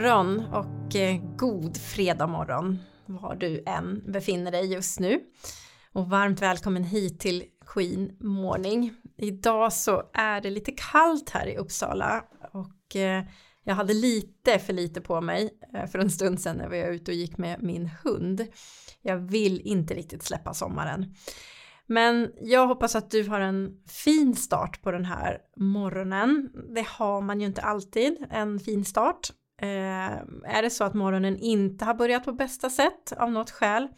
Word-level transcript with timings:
Morgon 0.00 0.44
och 0.52 0.96
eh, 0.96 1.20
god 1.36 1.76
fredag 1.76 2.26
morgon 2.26 2.78
var 3.06 3.34
du 3.34 3.62
än 3.66 4.12
befinner 4.12 4.50
dig 4.50 4.72
just 4.72 5.00
nu. 5.00 5.20
Och 5.92 6.10
varmt 6.10 6.42
välkommen 6.42 6.84
hit 6.84 7.20
till 7.20 7.44
Queen 7.66 8.16
Morning. 8.20 8.94
Idag 9.18 9.72
så 9.72 10.02
är 10.12 10.40
det 10.40 10.50
lite 10.50 10.72
kallt 10.92 11.30
här 11.30 11.46
i 11.46 11.56
Uppsala 11.56 12.24
och 12.52 12.96
eh, 12.96 13.24
jag 13.64 13.74
hade 13.74 13.94
lite 13.94 14.58
för 14.58 14.72
lite 14.72 15.00
på 15.00 15.20
mig 15.20 15.50
eh, 15.74 15.86
för 15.86 15.98
en 15.98 16.10
stund 16.10 16.40
sedan 16.40 16.56
när 16.56 16.68
vi 16.68 16.82
var 16.82 16.88
ute 16.88 17.10
och 17.10 17.16
gick 17.16 17.38
med 17.38 17.62
min 17.62 17.90
hund. 18.04 18.46
Jag 19.02 19.16
vill 19.16 19.60
inte 19.60 19.94
riktigt 19.94 20.22
släppa 20.22 20.54
sommaren. 20.54 21.14
Men 21.86 22.32
jag 22.40 22.66
hoppas 22.66 22.96
att 22.96 23.10
du 23.10 23.28
har 23.28 23.40
en 23.40 23.70
fin 23.86 24.36
start 24.36 24.82
på 24.82 24.90
den 24.90 25.04
här 25.04 25.38
morgonen. 25.56 26.50
Det 26.74 26.86
har 26.88 27.20
man 27.20 27.40
ju 27.40 27.46
inte 27.46 27.62
alltid, 27.62 28.26
en 28.30 28.60
fin 28.60 28.84
start. 28.84 29.30
Eh, 29.62 30.12
är 30.44 30.62
det 30.62 30.70
så 30.70 30.84
att 30.84 30.94
morgonen 30.94 31.38
inte 31.38 31.84
har 31.84 31.94
börjat 31.94 32.24
på 32.24 32.32
bästa 32.32 32.70
sätt 32.70 33.12
av 33.16 33.30
något 33.32 33.50
skäl 33.50 33.88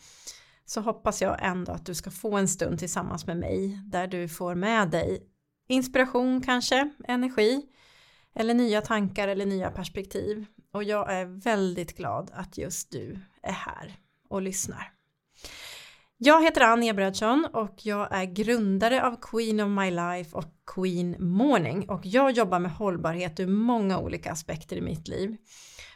så 0.65 0.80
hoppas 0.80 1.23
jag 1.23 1.37
ändå 1.41 1.73
att 1.73 1.87
du 1.87 1.95
ska 1.95 2.11
få 2.11 2.37
en 2.37 2.48
stund 2.48 2.79
tillsammans 2.79 3.27
med 3.27 3.37
mig 3.37 3.80
där 3.84 4.06
du 4.06 4.29
får 4.29 4.55
med 4.55 4.91
dig 4.91 5.27
inspiration 5.69 6.41
kanske, 6.41 6.91
energi 7.09 7.62
eller 8.34 8.55
nya 8.55 8.80
tankar 8.80 9.28
eller 9.28 9.47
nya 9.47 9.70
perspektiv. 9.70 10.47
Och 10.72 10.84
jag 10.84 11.12
är 11.12 11.25
väldigt 11.27 11.97
glad 11.97 12.31
att 12.34 12.59
just 12.59 12.92
du 12.92 13.19
är 13.42 13.53
här 13.53 13.97
och 14.28 14.42
lyssnar. 14.42 14.92
Jag 16.25 16.42
heter 16.42 16.61
Ann 16.61 16.83
Ebrödsson 16.83 17.47
och 17.53 17.75
jag 17.83 18.09
är 18.15 18.25
grundare 18.25 19.06
av 19.06 19.17
Queen 19.23 19.61
of 19.61 19.69
My 19.69 19.91
Life 19.91 20.37
och 20.37 20.45
Queen 20.75 21.17
Morning 21.19 21.91
och 21.91 22.06
jag 22.06 22.31
jobbar 22.31 22.59
med 22.59 22.73
hållbarhet 22.73 23.41
ur 23.41 23.47
många 23.47 23.98
olika 23.98 24.33
aspekter 24.33 24.77
i 24.77 24.81
mitt 24.81 25.09
liv. 25.09 25.37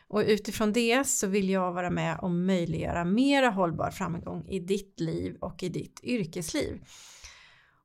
Och 0.08 0.22
utifrån 0.26 0.72
det 0.72 1.06
så 1.06 1.26
vill 1.26 1.50
jag 1.50 1.72
vara 1.72 1.90
med 1.90 2.18
och 2.18 2.30
möjliggöra 2.30 3.04
mera 3.04 3.50
hållbar 3.50 3.90
framgång 3.90 4.48
i 4.48 4.58
ditt 4.58 5.00
liv 5.00 5.36
och 5.40 5.62
i 5.62 5.68
ditt 5.68 6.00
yrkesliv. 6.04 6.80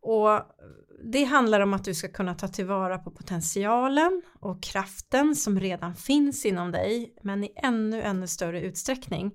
Och 0.01 0.39
det 1.03 1.23
handlar 1.23 1.59
om 1.59 1.73
att 1.73 1.83
du 1.83 1.93
ska 1.93 2.07
kunna 2.07 2.35
ta 2.35 2.47
tillvara 2.47 2.97
på 2.97 3.11
potentialen 3.11 4.21
och 4.39 4.63
kraften 4.63 5.35
som 5.35 5.59
redan 5.59 5.95
finns 5.95 6.45
inom 6.45 6.71
dig 6.71 7.15
men 7.23 7.43
i 7.43 7.53
ännu 7.55 8.01
ännu 8.01 8.27
större 8.27 8.61
utsträckning 8.61 9.31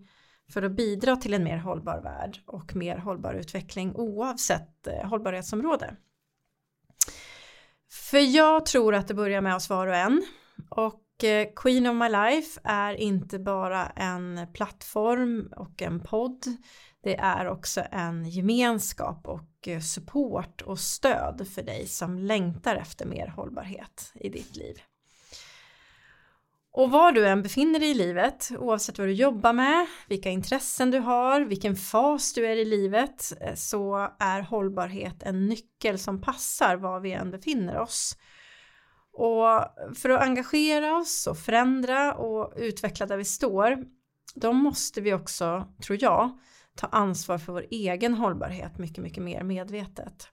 för 0.52 0.62
att 0.62 0.72
bidra 0.72 1.16
till 1.16 1.34
en 1.34 1.44
mer 1.44 1.58
hållbar 1.58 2.00
värld 2.02 2.38
och 2.46 2.76
mer 2.76 2.96
hållbar 2.96 3.34
utveckling 3.34 3.92
oavsett 3.94 4.86
eh, 4.86 5.08
hållbarhetsområde. 5.08 5.96
För 7.90 8.18
jag 8.18 8.66
tror 8.66 8.94
att 8.94 9.08
det 9.08 9.14
börjar 9.14 9.40
med 9.40 9.54
oss 9.54 9.70
var 9.70 9.86
och 9.86 9.96
en 9.96 10.22
och 10.70 11.24
eh, 11.24 11.48
Queen 11.56 11.86
of 11.86 11.94
My 11.94 12.08
Life 12.08 12.60
är 12.64 12.94
inte 12.94 13.38
bara 13.38 13.86
en 13.86 14.46
plattform 14.52 15.52
och 15.56 15.82
en 15.82 16.00
podd. 16.00 16.46
Det 17.02 17.16
är 17.16 17.48
också 17.48 17.82
en 17.90 18.28
gemenskap 18.28 19.28
och 19.28 19.68
eh, 19.68 19.80
support 19.80 20.62
och 20.62 20.78
stöd 20.78 21.48
för 21.54 21.62
dig 21.62 21.86
som 21.86 22.18
längtar 22.18 22.76
efter 22.76 23.06
mer 23.06 23.26
hållbarhet 23.26 24.12
i 24.14 24.28
ditt 24.28 24.56
liv. 24.56 24.76
Och 26.76 26.90
var 26.90 27.12
du 27.12 27.26
än 27.28 27.42
befinner 27.42 27.78
dig 27.78 27.90
i 27.90 27.94
livet, 27.94 28.50
oavsett 28.58 28.98
vad 28.98 29.08
du 29.08 29.12
jobbar 29.12 29.52
med, 29.52 29.86
vilka 30.08 30.30
intressen 30.30 30.90
du 30.90 30.98
har, 30.98 31.40
vilken 31.40 31.76
fas 31.76 32.32
du 32.32 32.46
är 32.46 32.56
i 32.56 32.64
livet, 32.64 33.32
eh, 33.40 33.54
så 33.54 34.10
är 34.18 34.40
hållbarhet 34.40 35.22
en 35.22 35.46
nyckel 35.46 35.98
som 35.98 36.20
passar 36.20 36.76
var 36.76 37.00
vi 37.00 37.12
än 37.12 37.30
befinner 37.30 37.78
oss. 37.78 38.16
Och 39.12 39.44
för 39.96 40.10
att 40.10 40.22
engagera 40.22 40.96
oss 40.96 41.26
och 41.26 41.38
förändra 41.38 42.14
och 42.14 42.52
utveckla 42.56 43.06
där 43.06 43.16
vi 43.16 43.24
står, 43.24 43.84
då 44.34 44.52
måste 44.52 45.00
vi 45.00 45.14
också, 45.14 45.68
tror 45.86 45.98
jag, 46.02 46.38
ta 46.74 46.86
ansvar 46.86 47.38
för 47.38 47.52
vår 47.52 47.66
egen 47.70 48.14
hållbarhet 48.14 48.78
mycket, 48.78 49.04
mycket 49.04 49.22
mer 49.22 49.42
medvetet. 49.42 50.28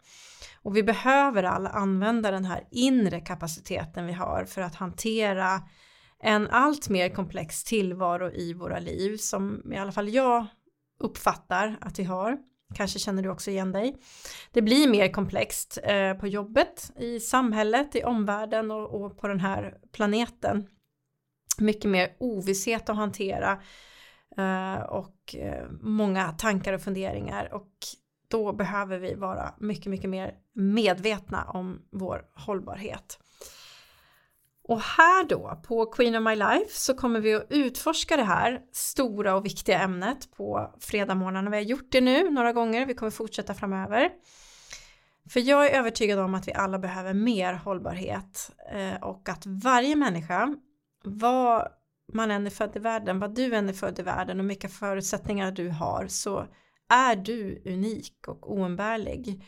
Och 0.62 0.78
vi 0.78 0.84
behöver 0.84 1.44
alla 1.44 1.70
använda 1.70 2.32
den 2.32 2.46
här 2.46 2.68
inre 2.72 3.20
kapaciteten 3.20 4.06
vi 4.06 4.14
har 4.14 4.46
för 4.46 4.62
att 4.62 4.76
hantera 4.76 5.62
en 6.24 6.48
allt 6.50 6.90
mer 6.90 7.10
komplex 7.10 7.64
tillvaro 7.64 8.32
i 8.32 8.54
våra 8.54 8.80
liv 8.80 9.18
som 9.18 9.72
i 9.74 9.78
alla 9.78 9.92
fall 9.92 10.10
jag 10.10 10.46
uppfattar 11.00 11.78
att 11.82 12.00
vi 12.00 12.04
har. 12.04 12.38
Kanske 12.76 13.00
känner 13.00 13.24
du 13.24 13.30
också 13.30 13.52
igen 13.52 13.72
dig. 13.72 13.96
Det 14.52 14.62
blir 14.62 14.90
mer 14.90 15.12
komplext 15.12 15.80
eh, 15.84 16.14
på 16.14 16.28
jobbet, 16.28 16.92
i 16.96 17.20
samhället, 17.20 17.96
i 17.96 18.04
omvärlden 18.04 18.72
och, 18.72 19.04
och, 19.04 19.18
på 19.18 19.28
den 19.28 19.40
här 19.40 19.78
planeten. 19.92 20.68
Mycket 21.58 21.92
mer 21.92 22.16
ovisshet 22.20 22.90
att 22.90 22.96
hantera 22.96 23.62
eh, 24.38 24.82
och 24.82 25.36
eh, 25.36 25.68
många 25.82 26.32
tankar 26.32 26.74
och 26.74 26.82
funderingar 26.82 27.54
och 27.54 27.72
då 28.28 28.54
behöver 28.54 29.00
vi 29.00 29.14
vara 29.14 29.54
mycket, 29.60 29.86
mycket 29.86 30.10
mer 30.10 30.34
medvetna 30.54 31.44
om 31.44 31.82
vår 31.92 32.22
hållbarhet. 32.36 33.20
Och 34.68 34.82
här 34.82 35.24
då 35.24 35.62
på 35.68 35.86
Queen 35.86 36.16
of 36.16 36.24
My 36.24 36.36
Life 36.36 36.70
så 36.70 36.94
kommer 36.94 37.20
vi 37.20 37.36
att 37.36 37.48
utforska 37.50 38.18
det 38.18 38.24
här 38.24 38.62
stora 38.72 39.36
och 39.36 39.46
viktiga 39.46 39.80
ämnet 39.80 40.32
på 40.38 40.76
fredagmorgnarna. 40.80 41.50
Vi 41.50 41.58
har 41.58 41.64
gjort 41.64 41.92
det 41.92 42.02
nu 42.02 42.30
några 42.30 42.54
gånger, 42.54 42.86
vi 42.86 42.94
kommer 42.94 43.12
fortsätta 43.12 43.54
framöver. 43.54 44.10
För 45.30 45.40
jag 45.40 45.66
är 45.66 45.80
övertygad 45.80 46.20
om 46.20 46.36
att 46.36 46.48
vi 46.48 46.54
alla 46.54 46.80
behöver 46.80 47.14
mer 47.14 47.54
hållbarhet 47.54 48.52
eh, 48.72 49.04
och 49.04 49.30
att 49.30 49.46
varje 49.46 49.96
människa, 49.96 50.56
vad 51.04 51.68
man 52.14 52.32
än 52.32 52.46
är 52.46 52.52
född 52.52 52.76
i 52.76 52.80
världen, 52.80 53.20
vad 53.20 53.36
du 53.36 53.56
än 53.56 53.70
är 53.70 53.74
född 53.74 54.00
i 54.00 54.02
världen 54.02 54.40
och 54.40 54.50
vilka 54.50 54.70
förutsättningar 54.70 55.52
du 55.52 55.70
har 55.70 56.08
så 56.08 56.48
är 56.90 57.16
du 57.16 57.62
unik 57.66 58.28
och 58.28 58.54
oumbärlig. 58.54 59.46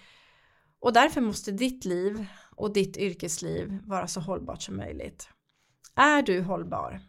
Och 0.80 0.94
därför 0.94 1.22
måste 1.22 1.52
ditt 1.52 1.86
liv 1.86 2.26
och 2.56 2.74
ditt 2.74 2.98
yrkesliv 2.98 3.80
vara 3.84 4.08
så 4.08 4.20
hållbart 4.20 4.62
som 4.62 4.78
möjligt. 4.78 5.30
Är 5.96 6.22
du 6.22 6.42
hållbar, 6.42 7.02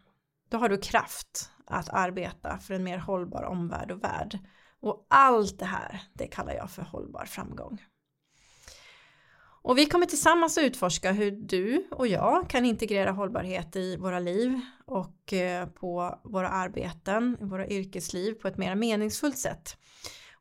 då 0.49 0.59
har 0.59 0.69
du 0.69 0.79
kraft 0.79 1.51
att 1.67 1.89
arbeta 1.89 2.59
för 2.59 2.75
en 2.75 2.85
mer 2.85 2.99
hållbar 2.99 3.43
omvärld 3.43 3.91
och 3.91 4.05
värld. 4.05 4.39
Och 4.81 5.07
allt 5.11 5.59
det 5.59 5.65
här, 5.65 6.03
det 6.13 6.27
kallar 6.27 6.53
jag 6.53 6.71
för 6.71 6.83
hållbar 6.83 7.25
framgång. 7.25 7.83
Och 9.63 9.79
vi 9.79 9.87
kommer 9.87 10.07
tillsammans 10.07 10.59
att 10.59 10.65
utforska 10.65 11.13
hur 11.13 11.31
du 11.31 11.87
och 11.91 12.07
jag 12.07 12.51
kan 12.51 12.65
integrera 12.65 13.11
hållbarhet 13.11 13.77
i 13.77 13.97
våra 13.97 14.21
liv 14.21 14.61
och 14.85 15.33
eh, 15.33 15.67
på 15.69 16.21
våra 16.25 16.49
arbeten, 16.49 17.37
i 17.41 17.45
våra 17.45 17.69
yrkesliv 17.69 18.33
på 18.35 18.49
ett 18.49 18.59
mer 18.59 18.75
meningsfullt 18.75 19.39
sätt. 19.39 19.77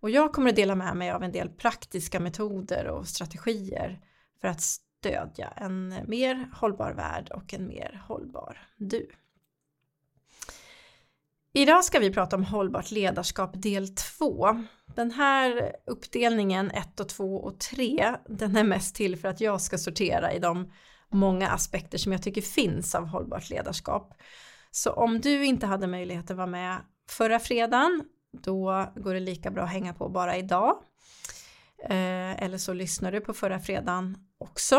Och 0.06 0.12
jag 0.12 0.34
kommer 0.34 0.50
att 0.50 0.56
dela 0.56 0.76
med 0.76 0.98
mig 0.98 1.12
av 1.12 1.24
en 1.24 1.32
del 1.32 1.50
praktiska 1.50 2.20
metoder 2.20 2.88
och 2.88 3.08
strategier 3.08 4.00
för 4.42 4.48
att 4.48 4.62
stödja 4.62 5.48
en 5.48 5.96
mer 6.08 6.50
hållbar 6.54 6.92
värld 6.92 7.32
och 7.32 7.54
en 7.54 7.68
mer 7.68 8.04
hållbar 8.08 8.68
du. 8.78 9.10
Idag 11.54 11.86
ska 11.86 12.00
vi 12.00 12.14
prata 12.14 12.36
om 12.36 12.44
hållbart 12.44 12.92
ledarskap 12.92 13.62
del 13.62 13.96
2. 13.96 14.66
Den 14.96 15.12
här 15.12 15.76
uppdelningen 15.86 16.72
1 16.72 17.00
och 17.00 17.10
2 17.10 17.36
och 17.36 17.60
3 17.60 18.16
den 18.30 18.56
är 18.56 18.64
mest 18.64 18.96
till 18.96 19.18
för 19.18 19.28
att 19.28 19.42
jag 19.42 19.62
ska 19.62 19.78
sortera 19.78 20.34
i 20.34 20.40
de 20.40 20.72
många 21.12 21.50
aspekter 21.50 21.98
som 21.98 22.12
jag 22.12 22.24
tycker 22.24 22.42
finns 22.42 22.96
av 22.96 23.06
hållbart 23.06 23.50
ledarskap. 23.50 24.14
Så 24.72 24.92
om 24.92 25.22
du 25.22 25.46
inte 25.46 25.66
hade 25.66 25.88
möjlighet 25.88 26.32
att 26.32 26.38
vara 26.38 26.48
med 26.48 26.78
förra 27.10 27.40
fredagen 27.40 28.04
då 28.42 28.86
går 28.96 29.14
det 29.14 29.20
lika 29.20 29.52
bra 29.52 29.64
att 29.64 29.72
hänga 29.72 29.94
på 29.94 30.10
bara 30.10 30.38
idag. 30.38 30.78
Eh, 31.84 32.44
eller 32.44 32.58
så 32.58 32.74
lyssnar 32.74 33.12
du 33.12 33.22
på 33.22 33.34
förra 33.34 33.60
fredagen 33.60 34.18
också. 34.38 34.76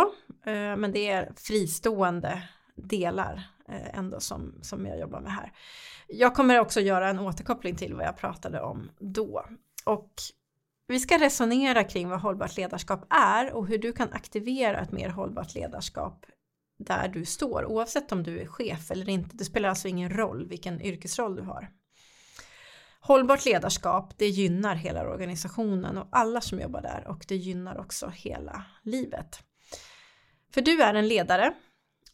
Eh, 0.47 0.77
men 0.77 0.93
det 0.93 1.09
är 1.09 1.33
fristående 1.37 2.43
delar 2.77 3.43
eh, 3.69 3.99
ändå 3.99 4.21
som, 4.21 4.59
som 4.63 4.87
jag 4.87 4.99
jobbar 4.99 5.21
med 5.21 5.33
här. 5.33 5.53
Jag 6.09 6.35
kommer 6.35 6.61
också 6.61 6.81
göra 6.81 7.09
en 7.09 7.19
återkoppling 7.19 7.77
till 7.77 7.95
vad 7.95 8.05
jag 8.05 8.17
pratade 8.17 8.61
om 8.61 8.91
då. 8.99 9.45
Och 9.85 10.11
vi 10.89 11.01
ska 11.01 11.19
resonera 11.19 11.85
kring 11.85 12.09
vad 12.09 12.21
hållbart 12.21 12.57
ledarskap 12.57 13.07
är 13.11 13.53
och 13.53 13.67
hur 13.67 13.79
du 13.79 13.93
kan 13.93 14.13
aktivera 14.13 14.81
ett 14.81 14.93
mer 14.93 15.09
hållbart 15.09 15.55
ledarskap 15.55 16.27
där 16.79 17.09
du 17.09 17.25
står 17.25 17.65
oavsett 17.65 18.13
om 18.13 18.23
du 18.23 18.41
är 18.41 18.47
chef 18.47 18.91
eller 18.91 19.09
inte. 19.09 19.37
Det 19.37 19.45
spelar 19.45 19.69
alltså 19.69 19.89
ingen 19.89 20.11
roll 20.11 20.49
vilken 20.49 20.81
yrkesroll 20.81 21.37
du 21.37 21.43
har. 21.43 21.69
Hållbart 23.07 23.45
ledarskap, 23.45 24.19
det 24.19 24.29
gynnar 24.29 24.75
hela 24.75 25.09
organisationen 25.09 25.99
och 25.99 26.09
alla 26.13 26.41
som 26.41 26.61
jobbar 26.61 26.83
där 26.83 27.07
och 27.09 27.25
det 27.29 27.37
gynnar 27.37 27.79
också 27.79 28.13
hela 28.15 28.65
livet. 28.83 29.39
För 30.55 30.61
du 30.61 30.83
är 30.83 30.95
en 30.95 31.09
ledare 31.09 31.53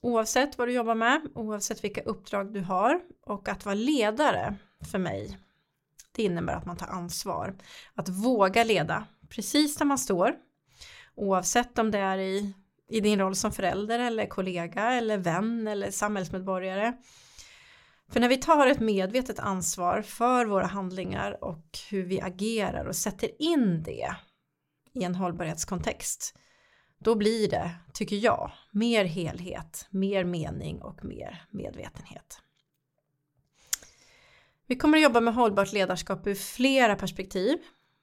oavsett 0.00 0.58
vad 0.58 0.68
du 0.68 0.72
jobbar 0.72 0.94
med, 0.94 1.20
oavsett 1.34 1.84
vilka 1.84 2.02
uppdrag 2.02 2.52
du 2.52 2.60
har 2.60 3.00
och 3.26 3.48
att 3.48 3.64
vara 3.64 3.74
ledare 3.74 4.54
för 4.90 4.98
mig 4.98 5.38
det 6.12 6.22
innebär 6.22 6.52
att 6.52 6.66
man 6.66 6.76
tar 6.76 6.86
ansvar. 6.86 7.54
Att 7.94 8.08
våga 8.08 8.64
leda 8.64 9.06
precis 9.28 9.76
där 9.76 9.84
man 9.84 9.98
står 9.98 10.34
oavsett 11.14 11.78
om 11.78 11.90
det 11.90 11.98
är 11.98 12.18
i, 12.18 12.54
i 12.88 13.00
din 13.00 13.18
roll 13.18 13.36
som 13.36 13.52
förälder 13.52 13.98
eller 13.98 14.26
kollega 14.26 14.92
eller 14.92 15.18
vän 15.18 15.68
eller 15.68 15.90
samhällsmedborgare 15.90 16.92
för 18.12 18.20
när 18.20 18.28
vi 18.28 18.36
tar 18.36 18.66
ett 18.66 18.80
medvetet 18.80 19.38
ansvar 19.38 20.02
för 20.02 20.46
våra 20.46 20.66
handlingar 20.66 21.44
och 21.44 21.78
hur 21.90 22.02
vi 22.02 22.20
agerar 22.20 22.84
och 22.84 22.96
sätter 22.96 23.42
in 23.42 23.82
det 23.82 24.16
i 24.92 25.04
en 25.04 25.14
hållbarhetskontext, 25.14 26.34
då 26.98 27.14
blir 27.14 27.50
det, 27.50 27.70
tycker 27.92 28.16
jag, 28.16 28.52
mer 28.70 29.04
helhet, 29.04 29.86
mer 29.90 30.24
mening 30.24 30.82
och 30.82 31.04
mer 31.04 31.46
medvetenhet. 31.50 32.40
Vi 34.66 34.76
kommer 34.76 34.98
att 34.98 35.02
jobba 35.02 35.20
med 35.20 35.34
hållbart 35.34 35.72
ledarskap 35.72 36.26
ur 36.26 36.34
flera 36.34 36.96
perspektiv 36.96 37.58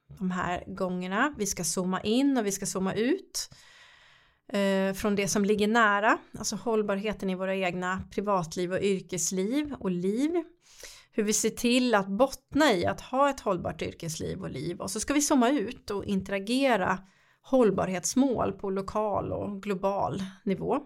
de 0.07 0.31
här 0.31 0.63
gångerna. 0.67 1.35
Vi 1.37 1.45
ska 1.45 1.63
zooma 1.63 2.01
in 2.01 2.37
och 2.37 2.45
vi 2.45 2.51
ska 2.51 2.65
zooma 2.65 2.93
ut 2.93 3.49
eh, 4.49 4.93
från 4.93 5.15
det 5.15 5.27
som 5.27 5.45
ligger 5.45 5.67
nära, 5.67 6.17
alltså 6.37 6.55
hållbarheten 6.55 7.29
i 7.29 7.35
våra 7.35 7.55
egna 7.55 8.01
privatliv 8.11 8.73
och 8.73 8.81
yrkesliv 8.81 9.75
och 9.79 9.91
liv. 9.91 10.31
Hur 11.11 11.23
vi 11.23 11.33
ser 11.33 11.49
till 11.49 11.95
att 11.95 12.07
bottna 12.07 12.73
i 12.73 12.85
att 12.85 13.01
ha 13.01 13.29
ett 13.29 13.39
hållbart 13.39 13.81
yrkesliv 13.81 14.41
och 14.41 14.49
liv 14.49 14.81
och 14.81 14.91
så 14.91 14.99
ska 14.99 15.13
vi 15.13 15.21
zooma 15.21 15.49
ut 15.49 15.91
och 15.91 16.05
interagera 16.05 16.99
hållbarhetsmål 17.41 18.51
på 18.51 18.69
lokal 18.69 19.31
och 19.31 19.63
global 19.63 20.23
nivå. 20.43 20.79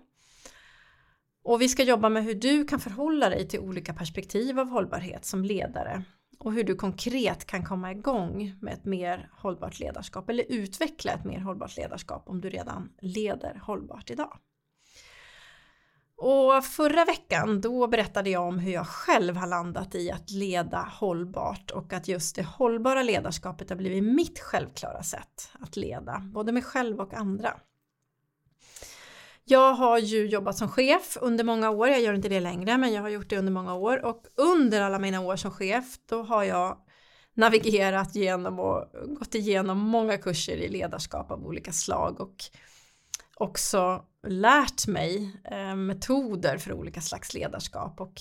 Och 1.44 1.62
vi 1.62 1.69
ska 1.69 1.83
jobba 1.83 2.09
med 2.09 2.24
hur 2.24 2.33
du 2.33 2.66
kan 2.66 2.80
förhålla 2.80 3.30
dig 3.30 3.48
till 3.48 3.59
olika 3.59 3.94
perspektiv 3.94 4.59
av 4.59 4.68
hållbarhet 4.68 5.25
som 5.25 5.44
ledare 5.44 6.04
och 6.44 6.54
hur 6.54 6.63
du 6.63 6.75
konkret 6.75 7.45
kan 7.45 7.66
komma 7.66 7.92
igång 7.92 8.56
med 8.62 8.74
ett 8.74 8.86
mer 8.86 9.30
hållbart 9.34 9.80
ledarskap 9.80 10.30
eller 10.30 10.45
utveckla 10.50 11.12
ett 11.12 11.25
mer 11.25 11.40
hållbart 11.40 11.78
ledarskap 11.78 12.24
om 12.30 12.42
du 12.42 12.50
redan 12.50 12.90
leder 13.01 13.62
hållbart 13.63 14.10
idag. 14.10 14.38
Och 16.18 16.66
förra 16.66 17.06
veckan 17.06 17.62
då 17.62 17.88
berättade 17.88 18.30
jag 18.30 18.48
om 18.48 18.60
hur 18.60 18.72
jag 18.72 18.88
själv 18.88 19.36
har 19.36 19.48
landat 19.48 19.95
i 19.95 20.12
att 20.12 20.31
leda 20.31 20.92
hållbart 20.92 21.72
och 21.72 21.94
att 21.94 22.07
just 22.07 22.36
det 22.36 22.44
hållbara 22.44 23.04
ledarskapet 23.04 23.69
har 23.69 23.78
blivit 23.78 24.04
mitt 24.04 24.40
självklara 24.40 25.04
sätt 25.04 25.51
att 25.60 25.75
leda 25.75 26.22
både 26.34 26.51
mig 26.51 26.63
själv 26.63 27.00
och 27.00 27.13
andra. 27.13 27.54
Jag 29.45 29.74
har 29.74 29.98
ju 30.00 30.28
jobbat 30.28 30.57
som 30.57 30.69
chef 30.69 31.18
under 31.22 31.44
många 31.44 31.69
år, 31.69 31.88
jag 31.88 32.01
gör 32.01 32.13
inte 32.13 32.30
det 32.30 32.40
längre 32.40 32.78
men 32.78 32.94
jag 32.94 33.01
har 33.01 33.10
gjort 33.10 33.30
det 33.30 33.38
under 33.38 33.51
många 33.51 33.75
år. 33.75 34.06
Och 34.06 34.24
under 34.36 34.81
alla 34.81 35.00
mina 35.00 35.22
år 35.22 35.36
som 35.36 35.51
chef 35.51 35.86
då 36.10 36.24
har 36.24 36.44
jag 36.44 36.78
navigerat 37.34 38.16
genom 38.16 38.60
och 38.60 38.86
gått 39.19 39.36
igenom 39.36 39.78
många 39.78 40.18
kurser 40.18 40.57
i 40.57 40.69
ledarskap 40.69 41.31
av 41.31 41.45
olika 41.45 41.72
slag 41.72 42.22
och 42.22 42.36
också 43.36 44.06
lärt 44.28 44.88
mig 44.88 45.42
eh, 45.51 45.75
metoder 45.75 46.57
för 46.57 46.74
olika 46.74 47.01
slags 47.01 47.34
ledarskap. 47.34 48.01
Och 48.01 48.13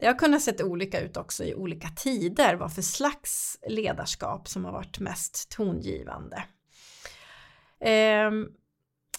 det 0.00 0.06
har 0.06 0.14
kunnat 0.14 0.42
se 0.42 0.62
olika 0.62 1.00
ut 1.00 1.16
också 1.16 1.44
i 1.44 1.54
olika 1.54 1.88
tider 1.88 2.54
vad 2.54 2.74
för 2.74 2.82
slags 2.82 3.58
ledarskap 3.68 4.48
som 4.48 4.64
har 4.64 4.72
varit 4.72 4.98
mest 4.98 5.50
tongivande. 5.50 6.44
Eh, 7.80 8.30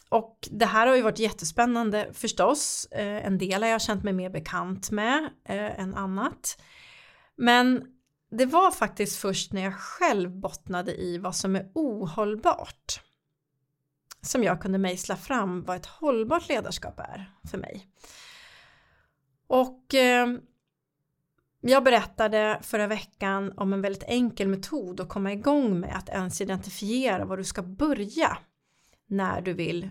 och 0.09 0.47
det 0.51 0.65
här 0.65 0.87
har 0.87 0.95
ju 0.95 1.01
varit 1.01 1.19
jättespännande 1.19 2.09
förstås. 2.13 2.87
Eh, 2.91 3.25
en 3.25 3.37
del 3.37 3.63
har 3.63 3.69
jag 3.69 3.81
känt 3.81 4.03
mig 4.03 4.13
mer 4.13 4.29
bekant 4.29 4.91
med 4.91 5.23
eh, 5.45 5.79
än 5.79 5.95
annat. 5.95 6.61
Men 7.35 7.85
det 8.31 8.45
var 8.45 8.71
faktiskt 8.71 9.17
först 9.17 9.53
när 9.53 9.63
jag 9.63 9.75
själv 9.75 10.39
bottnade 10.39 10.95
i 10.95 11.17
vad 11.17 11.35
som 11.35 11.55
är 11.55 11.71
ohållbart 11.73 13.01
som 14.21 14.43
jag 14.43 14.61
kunde 14.61 14.77
mejsla 14.77 15.15
fram 15.15 15.63
vad 15.63 15.77
ett 15.77 15.85
hållbart 15.85 16.49
ledarskap 16.49 16.99
är 16.99 17.31
för 17.51 17.57
mig. 17.57 17.87
Och 19.47 19.93
eh, 19.93 20.27
jag 21.61 21.83
berättade 21.83 22.59
förra 22.61 22.87
veckan 22.87 23.53
om 23.57 23.73
en 23.73 23.81
väldigt 23.81 24.03
enkel 24.07 24.47
metod 24.47 24.99
att 24.99 25.09
komma 25.09 25.33
igång 25.33 25.79
med 25.79 25.95
att 25.95 26.09
ens 26.09 26.41
identifiera 26.41 27.25
var 27.25 27.37
du 27.37 27.43
ska 27.43 27.63
börja 27.63 28.37
när 29.07 29.41
du 29.41 29.53
vill 29.53 29.89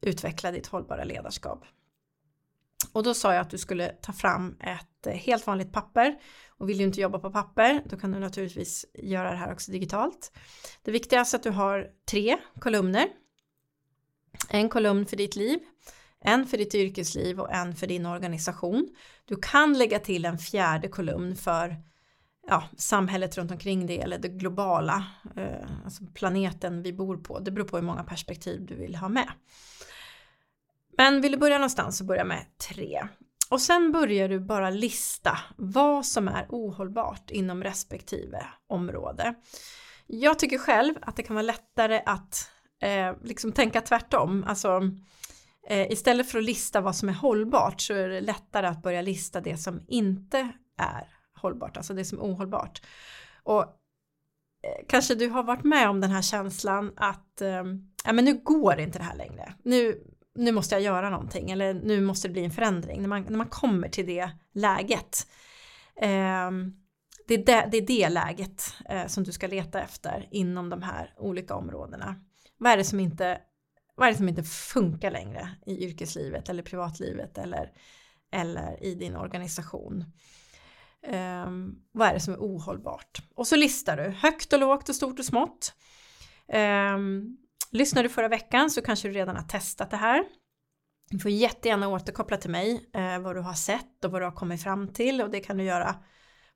utveckla 0.00 0.50
ditt 0.50 0.66
hållbara 0.66 1.04
ledarskap. 1.04 1.64
Och 2.92 3.02
då 3.02 3.14
sa 3.14 3.34
jag 3.34 3.40
att 3.40 3.50
du 3.50 3.58
skulle 3.58 3.88
ta 3.88 4.12
fram 4.12 4.56
ett 4.60 5.06
eh, 5.06 5.12
helt 5.12 5.46
vanligt 5.46 5.72
papper 5.72 6.18
och 6.48 6.68
vill 6.68 6.78
du 6.78 6.84
inte 6.84 7.00
jobba 7.00 7.18
på 7.18 7.30
papper 7.30 7.82
då 7.86 7.96
kan 7.96 8.12
du 8.12 8.18
naturligtvis 8.18 8.86
göra 8.94 9.30
det 9.30 9.36
här 9.36 9.52
också 9.52 9.72
digitalt. 9.72 10.32
Det 10.82 10.90
viktigaste 10.90 11.36
är 11.36 11.38
att 11.38 11.42
du 11.42 11.50
har 11.50 11.86
tre 12.10 12.36
kolumner. 12.60 13.08
En 14.48 14.68
kolumn 14.68 15.06
för 15.06 15.16
ditt 15.16 15.36
liv, 15.36 15.58
en 16.20 16.46
för 16.46 16.58
ditt 16.58 16.74
yrkesliv 16.74 17.40
och 17.40 17.52
en 17.52 17.76
för 17.76 17.86
din 17.86 18.06
organisation. 18.06 18.88
Du 19.24 19.36
kan 19.36 19.78
lägga 19.78 19.98
till 19.98 20.24
en 20.24 20.38
fjärde 20.38 20.88
kolumn 20.88 21.36
för 21.36 21.76
ja, 22.48 22.64
samhället 22.76 23.38
runt 23.38 23.50
omkring 23.50 23.86
det 23.86 24.00
eller 24.00 24.18
det 24.18 24.28
globala, 24.28 25.04
eh, 25.36 25.68
alltså 25.84 26.04
planeten 26.14 26.82
vi 26.82 26.92
bor 26.92 27.16
på. 27.16 27.38
Det 27.38 27.50
beror 27.50 27.68
på 27.68 27.76
hur 27.76 27.84
många 27.84 28.04
perspektiv 28.04 28.66
du 28.66 28.74
vill 28.74 28.96
ha 28.96 29.08
med. 29.08 29.28
Men 30.96 31.20
vill 31.20 31.32
du 31.32 31.38
börja 31.38 31.58
någonstans 31.58 31.98
så 31.98 32.04
börja 32.04 32.24
med 32.24 32.46
tre. 32.68 33.02
Och 33.50 33.60
sen 33.60 33.92
börjar 33.92 34.28
du 34.28 34.40
bara 34.40 34.70
lista 34.70 35.38
vad 35.56 36.06
som 36.06 36.28
är 36.28 36.46
ohållbart 36.48 37.30
inom 37.30 37.64
respektive 37.64 38.46
område. 38.66 39.34
Jag 40.06 40.38
tycker 40.38 40.58
själv 40.58 40.94
att 41.02 41.16
det 41.16 41.22
kan 41.22 41.36
vara 41.36 41.46
lättare 41.46 42.02
att 42.06 42.50
eh, 42.82 43.14
liksom 43.22 43.52
tänka 43.52 43.80
tvärtom. 43.80 44.44
Alltså 44.46 44.80
eh, 45.68 45.92
istället 45.92 46.30
för 46.30 46.38
att 46.38 46.44
lista 46.44 46.80
vad 46.80 46.96
som 46.96 47.08
är 47.08 47.12
hållbart 47.12 47.80
så 47.80 47.94
är 47.94 48.08
det 48.08 48.20
lättare 48.20 48.66
att 48.66 48.82
börja 48.82 49.02
lista 49.02 49.40
det 49.40 49.56
som 49.56 49.80
inte 49.88 50.48
är 50.78 51.17
hållbart, 51.38 51.76
alltså 51.76 51.94
det 51.94 52.04
som 52.04 52.18
är 52.18 52.22
ohållbart. 52.22 52.82
Och 53.42 53.62
eh, 53.62 54.84
kanske 54.88 55.14
du 55.14 55.28
har 55.28 55.42
varit 55.42 55.64
med 55.64 55.88
om 55.88 56.00
den 56.00 56.10
här 56.10 56.22
känslan 56.22 56.92
att 56.96 57.40
eh, 57.40 57.64
ja, 58.04 58.12
men 58.12 58.24
nu 58.24 58.34
går 58.34 58.80
inte 58.80 58.98
det 58.98 59.04
här 59.04 59.16
längre. 59.16 59.54
Nu, 59.62 60.02
nu 60.34 60.52
måste 60.52 60.74
jag 60.74 60.82
göra 60.82 61.10
någonting 61.10 61.50
eller 61.50 61.74
nu 61.74 62.00
måste 62.00 62.28
det 62.28 62.32
bli 62.32 62.44
en 62.44 62.50
förändring. 62.50 63.00
När 63.00 63.08
man, 63.08 63.22
när 63.22 63.38
man 63.38 63.48
kommer 63.48 63.88
till 63.88 64.06
det 64.06 64.30
läget. 64.52 65.26
Eh, 66.00 66.50
det, 67.28 67.34
är 67.34 67.44
det, 67.44 67.68
det 67.70 67.76
är 67.76 67.86
det 67.86 68.08
läget 68.08 68.74
eh, 68.88 69.06
som 69.06 69.24
du 69.24 69.32
ska 69.32 69.46
leta 69.46 69.80
efter 69.80 70.28
inom 70.30 70.70
de 70.70 70.82
här 70.82 71.14
olika 71.16 71.54
områdena. 71.54 72.16
Vad 72.58 72.72
är 72.72 72.76
det 72.76 72.84
som 72.84 73.00
inte, 73.00 73.40
vad 73.94 74.08
är 74.08 74.12
det 74.12 74.18
som 74.18 74.28
inte 74.28 74.42
funkar 74.42 75.10
längre 75.10 75.48
i 75.66 75.84
yrkeslivet 75.84 76.48
eller 76.48 76.62
privatlivet 76.62 77.38
eller, 77.38 77.72
eller 78.32 78.84
i 78.84 78.94
din 78.94 79.16
organisation? 79.16 80.04
Um, 81.12 81.82
vad 81.92 82.08
är 82.08 82.14
det 82.14 82.20
som 82.20 82.34
är 82.34 82.38
ohållbart? 82.38 83.22
Och 83.34 83.46
så 83.46 83.56
listar 83.56 83.96
du 83.96 84.02
högt 84.02 84.52
och 84.52 84.58
lågt 84.60 84.88
och 84.88 84.94
stort 84.94 85.18
och 85.18 85.24
smått. 85.24 85.74
Um, 86.94 87.38
lyssnar 87.70 88.02
du 88.02 88.08
förra 88.08 88.28
veckan 88.28 88.70
så 88.70 88.82
kanske 88.82 89.08
du 89.08 89.14
redan 89.14 89.36
har 89.36 89.42
testat 89.42 89.90
det 89.90 89.96
här. 89.96 90.24
Du 91.10 91.18
får 91.18 91.30
jättegärna 91.30 91.88
återkoppla 91.88 92.36
till 92.36 92.50
mig 92.50 92.90
eh, 92.94 93.18
vad 93.18 93.36
du 93.36 93.40
har 93.40 93.54
sett 93.54 94.04
och 94.04 94.10
vad 94.10 94.20
du 94.20 94.24
har 94.24 94.32
kommit 94.32 94.62
fram 94.62 94.88
till 94.88 95.22
och 95.22 95.30
det 95.30 95.40
kan 95.40 95.56
du 95.56 95.64
göra 95.64 95.94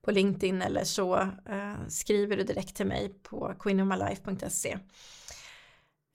på 0.03 0.11
LinkedIn 0.11 0.63
eller 0.63 0.85
så 0.85 1.17
eh, 1.49 1.87
skriver 1.89 2.37
du 2.37 2.43
direkt 2.43 2.77
till 2.77 2.87
mig 2.87 3.09
på 3.23 3.55
queenofmylife.se. 3.61 4.79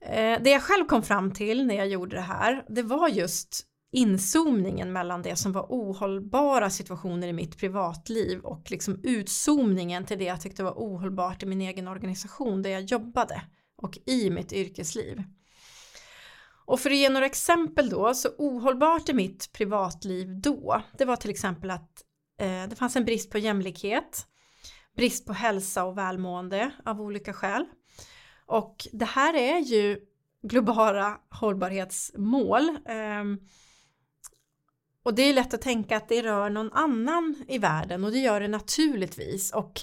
Eh, 0.04 0.42
det 0.42 0.50
jag 0.50 0.62
själv 0.62 0.86
kom 0.86 1.02
fram 1.02 1.34
till 1.34 1.66
när 1.66 1.74
jag 1.74 1.88
gjorde 1.88 2.16
det 2.16 2.22
här 2.22 2.64
det 2.68 2.82
var 2.82 3.08
just 3.08 3.64
inzoomningen 3.92 4.92
mellan 4.92 5.22
det 5.22 5.36
som 5.36 5.52
var 5.52 5.66
ohållbara 5.68 6.70
situationer 6.70 7.28
i 7.28 7.32
mitt 7.32 7.58
privatliv 7.58 8.40
och 8.40 8.70
liksom 8.70 9.00
utzoomningen 9.02 10.04
till 10.04 10.18
det 10.18 10.24
jag 10.24 10.40
tyckte 10.40 10.64
var 10.64 10.72
ohållbart 10.76 11.42
i 11.42 11.46
min 11.46 11.60
egen 11.60 11.88
organisation 11.88 12.62
där 12.62 12.70
jag 12.70 12.82
jobbade 12.82 13.42
och 13.76 13.98
i 14.06 14.30
mitt 14.30 14.52
yrkesliv. 14.52 15.22
Och 16.64 16.80
för 16.80 16.90
att 16.90 16.96
ge 16.96 17.08
några 17.08 17.26
exempel 17.26 17.88
då, 17.88 18.14
så 18.14 18.28
ohållbart 18.38 19.08
i 19.08 19.12
mitt 19.12 19.52
privatliv 19.52 20.40
då, 20.40 20.82
det 20.98 21.04
var 21.04 21.16
till 21.16 21.30
exempel 21.30 21.70
att 21.70 22.04
eh, 22.40 22.68
det 22.68 22.76
fanns 22.76 22.96
en 22.96 23.04
brist 23.04 23.30
på 23.30 23.38
jämlikhet, 23.38 24.26
brist 24.96 25.26
på 25.26 25.32
hälsa 25.32 25.84
och 25.84 25.98
välmående 25.98 26.70
av 26.84 27.00
olika 27.00 27.32
skäl. 27.32 27.64
Och 28.46 28.86
det 28.92 29.04
här 29.04 29.34
är 29.34 29.58
ju 29.58 30.00
globala 30.42 31.20
hållbarhetsmål. 31.30 32.68
Eh, 32.68 33.24
och 35.08 35.14
det 35.14 35.22
är 35.22 35.34
lätt 35.34 35.54
att 35.54 35.62
tänka 35.62 35.96
att 35.96 36.08
det 36.08 36.22
rör 36.22 36.50
någon 36.50 36.72
annan 36.72 37.44
i 37.48 37.58
världen 37.58 38.04
och 38.04 38.12
det 38.12 38.18
gör 38.18 38.40
det 38.40 38.48
naturligtvis. 38.48 39.52
Och 39.52 39.80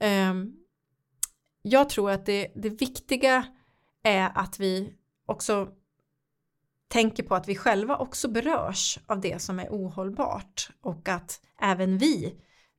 eh, 0.00 0.34
jag 1.62 1.88
tror 1.88 2.10
att 2.10 2.26
det, 2.26 2.52
det 2.54 2.68
viktiga 2.68 3.46
är 4.02 4.30
att 4.34 4.60
vi 4.60 4.92
också 5.26 5.68
tänker 6.88 7.22
på 7.22 7.34
att 7.34 7.48
vi 7.48 7.56
själva 7.56 7.96
också 7.96 8.28
berörs 8.28 8.98
av 9.06 9.20
det 9.20 9.42
som 9.42 9.58
är 9.58 9.68
ohållbart 9.68 10.70
och 10.80 11.08
att 11.08 11.40
även 11.60 11.98
vi 11.98 12.34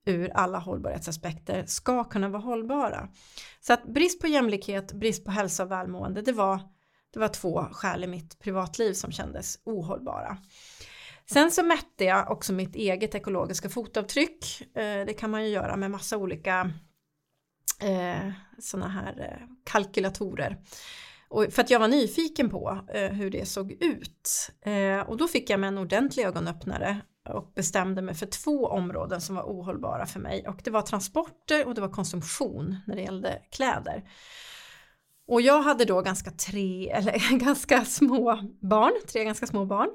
ur 0.06 0.30
alla 0.30 0.60
hållbarhetsaspekter 0.60 1.66
ska 1.66 2.04
kunna 2.04 2.30
vara 2.30 2.42
hållbara. 2.42 3.10
Så 3.60 3.74
att 3.74 3.84
brist 3.84 4.22
på 4.22 4.28
jämlikhet, 4.28 4.94
brist 4.94 5.26
på 5.26 5.32
hälsa 5.32 5.64
och 5.64 5.72
välmående, 5.72 6.22
det 6.22 6.34
var, 6.34 6.60
det 7.14 7.20
var 7.20 7.28
två 7.28 7.68
skäl 7.72 8.04
i 8.04 8.08
mitt 8.08 8.40
privatliv 8.40 8.94
som 8.94 9.12
kändes 9.12 9.60
ohållbara. 9.64 10.38
Sen 11.34 11.52
så 11.52 11.64
mätte 11.64 12.06
jag 12.06 12.32
också 12.32 12.54
mitt 12.54 12.76
eget 12.76 13.16
ekologiska 13.16 13.70
fotavtryck. 13.70 14.62
Eh, 14.62 15.06
det 15.06 15.14
kan 15.20 15.32
man 15.32 15.44
ju 15.44 15.50
göra 15.50 15.76
med 15.76 15.92
massa 15.92 16.18
olika 16.18 16.72
eh, 17.82 18.32
sådana 18.60 18.90
här 18.90 19.20
eh, 19.20 19.48
kalkylatorer. 19.64 20.58
Och 21.30 21.48
för 21.52 21.62
att 21.62 21.70
jag 21.70 21.80
var 21.80 21.88
nyfiken 21.88 22.50
på 22.50 22.80
eh, 22.94 23.12
hur 23.12 23.30
det 23.30 23.46
såg 23.46 23.72
ut. 23.72 24.52
Eh, 24.62 25.10
och 25.10 25.18
då 25.18 25.28
fick 25.28 25.50
jag 25.50 25.60
mig 25.60 25.68
en 25.68 25.78
ordentlig 25.78 26.24
ögonöppnare 26.24 27.02
och 27.30 27.52
bestämde 27.56 28.02
mig 28.02 28.16
för 28.16 28.26
två 28.26 28.66
områden 28.68 29.22
som 29.22 29.36
var 29.36 29.44
ohållbara 29.44 30.06
för 30.06 30.20
mig 30.20 30.48
och 30.48 30.62
det 30.64 30.72
var 30.72 30.82
transporter 30.82 31.68
och 31.68 31.76
det 31.76 31.82
var 31.82 31.90
konsumtion 31.90 32.78
när 32.88 32.96
det 32.96 33.02
gällde 33.02 33.42
kläder. 33.52 34.04
Och 35.28 35.42
jag 35.42 35.62
hade 35.62 35.86
då 35.86 36.02
ganska 36.02 36.32
tre, 36.32 36.90
eller 36.94 37.40
ganska 37.40 37.86
små 37.86 38.40
barn, 38.62 38.94
tre 39.08 39.24
ganska 39.24 39.48
små 39.48 39.66
barn. 39.66 39.90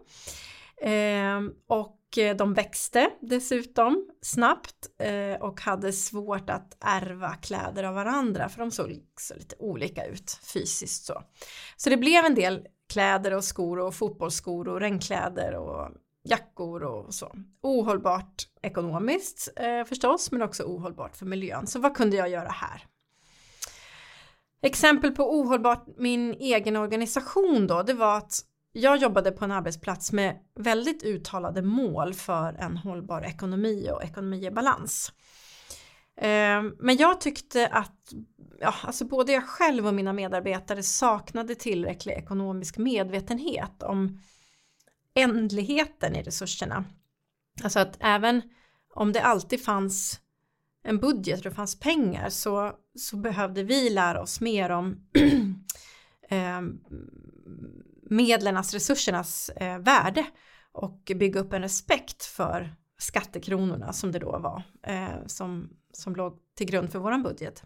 Ehm, 0.82 1.46
eh, 1.46 1.76
och 1.76 2.02
de 2.38 2.54
växte 2.54 3.10
dessutom 3.20 4.10
snabbt 4.22 4.90
eh, 4.98 5.40
och 5.40 5.60
hade 5.60 5.92
svårt 5.92 6.50
att 6.50 6.76
ärva 6.80 7.34
kläder 7.34 7.84
av 7.84 7.94
varandra 7.94 8.48
för 8.48 8.58
de 8.58 8.70
såg 8.70 9.02
så 9.20 9.34
lite 9.34 9.56
olika 9.58 10.06
ut 10.06 10.40
fysiskt 10.52 11.04
så. 11.04 11.22
Så 11.76 11.90
det 11.90 11.96
blev 11.96 12.24
en 12.24 12.34
del 12.34 12.66
kläder 12.92 13.34
och 13.34 13.44
skor 13.44 13.78
och 13.78 13.94
fotbollsskor 13.94 14.68
och 14.68 14.80
regnkläder 14.80 15.54
och 15.54 15.90
jackor 16.24 16.82
och 16.82 17.14
så. 17.14 17.36
Ohållbart 17.62 18.48
ekonomiskt 18.62 19.48
eh, 19.56 19.84
förstås 19.84 20.32
men 20.32 20.42
också 20.42 20.62
ohållbart 20.62 21.16
för 21.16 21.26
miljön. 21.26 21.66
Så 21.66 21.78
vad 21.78 21.96
kunde 21.96 22.16
jag 22.16 22.28
göra 22.28 22.48
här? 22.48 22.86
Exempel 24.62 25.12
på 25.12 25.40
ohållbart 25.40 25.86
min 25.96 26.34
egen 26.34 26.76
organisation 26.76 27.66
då, 27.66 27.82
det 27.82 27.94
var 27.94 28.18
att 28.18 28.40
jag 28.80 28.96
jobbade 28.96 29.32
på 29.32 29.44
en 29.44 29.52
arbetsplats 29.52 30.12
med 30.12 30.38
väldigt 30.54 31.02
uttalade 31.02 31.62
mål 31.62 32.14
för 32.14 32.52
en 32.52 32.76
hållbar 32.76 33.22
ekonomi 33.22 33.90
och 33.92 34.04
ekonomi 34.04 34.46
i 34.46 34.50
balans. 34.50 35.12
Eh, 36.16 36.62
men 36.78 36.96
jag 36.98 37.20
tyckte 37.20 37.68
att 37.68 38.12
ja, 38.60 38.74
alltså 38.82 39.04
både 39.04 39.32
jag 39.32 39.48
själv 39.48 39.86
och 39.86 39.94
mina 39.94 40.12
medarbetare 40.12 40.82
saknade 40.82 41.54
tillräcklig 41.54 42.12
ekonomisk 42.12 42.78
medvetenhet 42.78 43.82
om 43.82 44.20
ändligheten 45.14 46.16
i 46.16 46.22
resurserna. 46.22 46.84
Alltså 47.62 47.78
att 47.78 47.96
även 48.00 48.42
om 48.94 49.12
det 49.12 49.22
alltid 49.22 49.64
fanns 49.64 50.20
en 50.82 50.98
budget 50.98 51.38
och 51.38 51.44
det 51.44 51.56
fanns 51.56 51.80
pengar 51.80 52.28
så, 52.28 52.72
så 52.98 53.16
behövde 53.16 53.62
vi 53.62 53.90
lära 53.90 54.22
oss 54.22 54.40
mer 54.40 54.70
om 54.70 54.96
eh, 56.28 56.60
medlernas, 58.10 58.74
resursernas 58.74 59.48
eh, 59.48 59.78
värde 59.78 60.26
och 60.72 61.12
bygga 61.16 61.40
upp 61.40 61.52
en 61.52 61.62
respekt 61.62 62.24
för 62.24 62.74
skattekronorna 62.98 63.92
som 63.92 64.12
det 64.12 64.18
då 64.18 64.38
var 64.38 64.62
eh, 64.82 65.26
som, 65.26 65.70
som 65.92 66.16
låg 66.16 66.38
till 66.56 66.66
grund 66.66 66.92
för 66.92 66.98
våran 66.98 67.22
budget. 67.22 67.62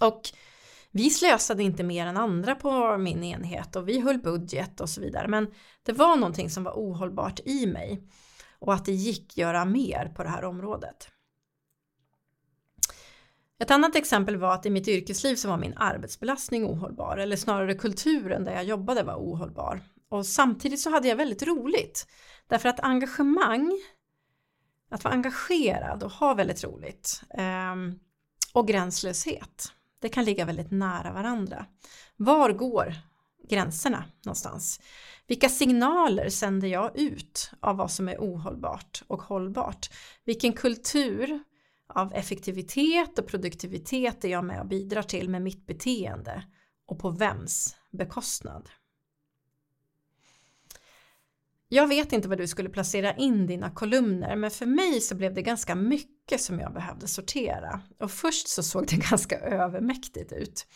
Och 0.00 0.22
vi 0.90 1.10
slösade 1.10 1.62
inte 1.62 1.82
mer 1.82 2.06
än 2.06 2.16
andra 2.16 2.54
på 2.54 2.98
min 2.98 3.24
enhet 3.24 3.76
och 3.76 3.88
vi 3.88 4.00
höll 4.00 4.18
budget 4.18 4.80
och 4.80 4.88
så 4.88 5.00
vidare 5.00 5.28
men 5.28 5.46
det 5.82 5.92
var 5.92 6.16
någonting 6.16 6.50
som 6.50 6.64
var 6.64 6.72
ohållbart 6.72 7.40
i 7.44 7.66
mig 7.66 8.02
och 8.58 8.74
att 8.74 8.84
det 8.84 8.92
gick 8.92 9.36
göra 9.36 9.64
mer 9.64 10.12
på 10.16 10.22
det 10.22 10.28
här 10.28 10.44
området. 10.44 11.08
Ett 13.60 13.70
annat 13.70 13.96
exempel 13.96 14.36
var 14.36 14.54
att 14.54 14.66
i 14.66 14.70
mitt 14.70 14.88
yrkesliv 14.88 15.36
så 15.36 15.48
var 15.48 15.56
min 15.56 15.76
arbetsbelastning 15.76 16.64
ohållbar 16.66 17.16
eller 17.16 17.36
snarare 17.36 17.74
kulturen 17.74 18.44
där 18.44 18.52
jag 18.52 18.64
jobbade 18.64 19.02
var 19.02 19.14
ohållbar. 19.14 19.80
Och 20.08 20.26
samtidigt 20.26 20.80
så 20.80 20.90
hade 20.90 21.08
jag 21.08 21.16
väldigt 21.16 21.42
roligt. 21.42 22.06
Därför 22.46 22.68
att 22.68 22.80
engagemang, 22.80 23.80
att 24.90 25.04
vara 25.04 25.14
engagerad 25.14 26.02
och 26.02 26.10
ha 26.10 26.34
väldigt 26.34 26.64
roligt 26.64 27.22
eh, 27.30 27.74
och 28.52 28.68
gränslöshet, 28.68 29.72
det 30.00 30.08
kan 30.08 30.24
ligga 30.24 30.44
väldigt 30.44 30.70
nära 30.70 31.12
varandra. 31.12 31.66
Var 32.16 32.52
går 32.52 32.94
gränserna 33.48 34.04
någonstans? 34.24 34.80
Vilka 35.26 35.48
signaler 35.48 36.28
sänder 36.28 36.68
jag 36.68 36.98
ut 36.98 37.50
av 37.60 37.76
vad 37.76 37.90
som 37.90 38.08
är 38.08 38.16
ohållbart 38.18 39.02
och 39.06 39.22
hållbart? 39.22 39.90
Vilken 40.24 40.52
kultur 40.52 41.40
av 41.98 42.14
effektivitet 42.14 43.18
och 43.18 43.26
produktivitet 43.26 44.24
är 44.24 44.28
jag 44.28 44.44
med 44.44 44.60
och 44.60 44.66
bidrar 44.66 45.02
till 45.02 45.28
med 45.28 45.42
mitt 45.42 45.66
beteende 45.66 46.44
och 46.86 46.98
på 46.98 47.10
vems 47.10 47.76
bekostnad. 47.90 48.68
Jag 51.68 51.86
vet 51.86 52.12
inte 52.12 52.28
var 52.28 52.36
du 52.36 52.48
skulle 52.48 52.68
placera 52.68 53.14
in 53.14 53.46
dina 53.46 53.70
kolumner 53.70 54.36
men 54.36 54.50
för 54.50 54.66
mig 54.66 55.00
så 55.00 55.14
blev 55.14 55.34
det 55.34 55.42
ganska 55.42 55.74
mycket 55.74 56.40
som 56.40 56.60
jag 56.60 56.72
behövde 56.72 57.08
sortera 57.08 57.80
och 57.98 58.10
först 58.10 58.48
så 58.48 58.62
såg 58.62 58.86
det 58.86 58.96
ganska 59.10 59.38
övermäktigt 59.38 60.32
ut. 60.32 60.66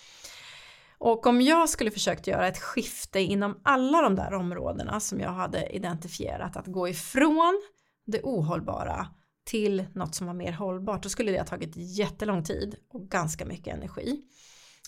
Och 0.99 1.27
om 1.27 1.41
jag 1.41 1.69
skulle 1.69 1.91
försökt 1.91 2.27
göra 2.27 2.49
ett 2.49 2.59
skifte 2.59 3.21
inom 3.21 3.61
alla 3.65 4.03
de 4.03 4.15
där 4.17 4.35
områdena 4.35 5.01
som 5.01 5.21
jag 5.21 5.33
hade 5.33 5.67
identifierat 5.67 6.57
att 6.57 6.67
gå 6.67 6.89
ifrån 6.89 7.63
det 8.07 8.21
ohållbara 8.23 9.07
till 9.45 9.85
något 9.95 10.15
som 10.15 10.27
var 10.27 10.35
mer 10.35 10.53
hållbart, 10.53 11.03
då 11.03 11.09
skulle 11.09 11.33
det 11.33 11.39
ha 11.39 11.47
tagit 11.47 11.73
jättelång 11.77 12.45
tid 12.45 12.75
och 12.89 13.09
ganska 13.09 13.45
mycket 13.45 13.75
energi. 13.75 14.23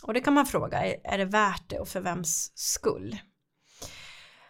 Och 0.02 0.14
det 0.14 0.20
kan 0.20 0.34
man 0.34 0.46
fråga, 0.46 0.96
är 1.04 1.18
det 1.18 1.24
värt 1.24 1.70
det 1.70 1.78
och 1.78 1.88
för 1.88 2.00
vems 2.00 2.52
skull? 2.54 3.18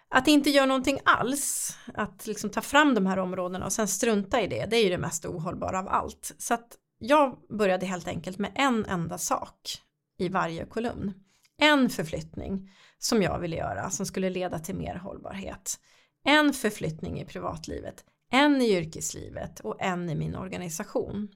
Att 0.08 0.28
inte 0.28 0.50
göra 0.50 0.66
någonting 0.66 0.98
alls, 1.04 1.76
att 1.94 2.26
liksom 2.26 2.50
ta 2.50 2.60
fram 2.60 2.94
de 2.94 3.06
här 3.06 3.18
områdena 3.18 3.64
och 3.64 3.72
sen 3.72 3.88
strunta 3.88 4.42
i 4.42 4.46
det, 4.46 4.66
det 4.66 4.76
är 4.76 4.84
ju 4.84 4.90
det 4.90 4.98
mest 4.98 5.24
ohållbara 5.24 5.78
av 5.78 5.88
allt. 5.88 6.34
Så 6.38 6.54
att 6.54 6.78
jag 6.98 7.38
började 7.58 7.86
helt 7.86 8.08
enkelt 8.08 8.38
med 8.38 8.52
en 8.54 8.84
enda 8.84 9.18
sak 9.18 9.78
i 10.18 10.28
varje 10.28 10.66
kolumn. 10.66 11.12
En 11.58 11.90
förflyttning 11.90 12.70
som 12.98 13.22
jag 13.22 13.38
ville 13.38 13.56
göra 13.56 13.90
som 13.90 14.06
skulle 14.06 14.30
leda 14.30 14.58
till 14.58 14.74
mer 14.74 14.94
hållbarhet. 14.94 15.78
En 16.24 16.52
förflyttning 16.52 17.20
i 17.20 17.24
privatlivet, 17.24 18.04
en 18.34 18.62
i 18.62 18.76
yrkeslivet 18.76 19.60
och 19.60 19.82
en 19.82 20.10
i 20.10 20.14
min 20.14 20.34
organisation. 20.34 21.28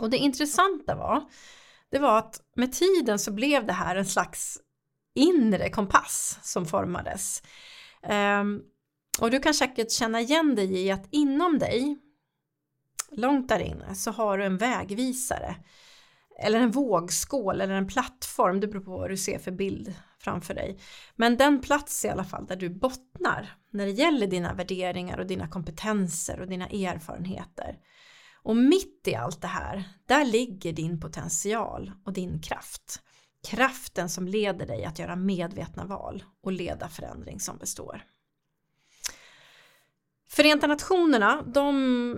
Och 0.00 0.10
det 0.10 0.16
intressanta 0.16 0.94
var, 0.94 1.24
det 1.90 1.98
var 1.98 2.18
att 2.18 2.40
med 2.56 2.72
tiden 2.72 3.18
så 3.18 3.32
blev 3.32 3.66
det 3.66 3.72
här 3.72 3.96
en 3.96 4.06
slags 4.06 4.58
inre 5.14 5.70
kompass 5.70 6.38
som 6.42 6.66
formades. 6.66 7.42
Um, 8.40 8.62
och 9.20 9.30
du 9.30 9.40
kan 9.40 9.54
säkert 9.54 9.90
känna 9.90 10.20
igen 10.20 10.54
dig 10.54 10.82
i 10.82 10.90
att 10.90 11.06
inom 11.10 11.58
dig, 11.58 11.98
långt 13.10 13.48
där 13.48 13.60
inne, 13.60 13.94
så 13.94 14.10
har 14.10 14.38
du 14.38 14.44
en 14.44 14.58
vägvisare 14.58 15.56
eller 16.38 16.60
en 16.60 16.70
vågskål 16.70 17.60
eller 17.60 17.74
en 17.74 17.86
plattform, 17.86 18.60
det 18.60 18.66
beror 18.66 18.82
på 18.82 18.90
vad 18.90 19.10
du 19.10 19.16
ser 19.16 19.38
för 19.38 19.50
bild 19.50 19.94
framför 20.18 20.54
dig. 20.54 20.78
Men 21.16 21.36
den 21.36 21.60
plats 21.60 22.04
i 22.04 22.08
alla 22.08 22.24
fall 22.24 22.46
där 22.46 22.56
du 22.56 22.68
bottnar 22.68 23.54
när 23.70 23.86
det 23.86 23.92
gäller 23.92 24.26
dina 24.26 24.54
värderingar 24.54 25.18
och 25.18 25.26
dina 25.26 25.48
kompetenser 25.48 26.40
och 26.40 26.48
dina 26.48 26.66
erfarenheter. 26.66 27.78
Och 28.42 28.56
mitt 28.56 29.08
i 29.08 29.14
allt 29.14 29.42
det 29.42 29.48
här, 29.48 29.84
där 30.06 30.24
ligger 30.24 30.72
din 30.72 31.00
potential 31.00 31.92
och 32.04 32.12
din 32.12 32.42
kraft. 32.42 33.02
Kraften 33.48 34.08
som 34.08 34.28
leder 34.28 34.66
dig 34.66 34.84
att 34.84 34.98
göra 34.98 35.16
medvetna 35.16 35.84
val 35.84 36.24
och 36.42 36.52
leda 36.52 36.88
förändring 36.88 37.40
som 37.40 37.58
består. 37.58 38.04
Förenta 40.28 40.66
Nationerna, 40.66 41.42
de, 41.42 42.16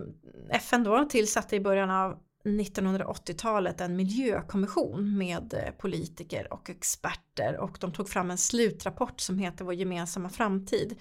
FN 0.51 0.85
då, 0.85 1.05
tillsatte 1.05 1.57
i 1.57 1.61
början 1.61 1.91
av 1.91 2.19
1980-talet 2.45 3.81
en 3.81 3.97
miljökommission 3.97 5.19
med 5.19 5.55
eh, 5.55 5.71
politiker 5.71 6.53
och 6.53 6.71
experter 6.71 7.57
och 7.57 7.77
de 7.81 7.93
tog 7.93 8.09
fram 8.09 8.31
en 8.31 8.39
slutrapport 8.39 9.21
som 9.21 9.39
heter 9.39 9.65
Vår 9.65 9.75
gemensamma 9.75 10.29
framtid. 10.29 10.99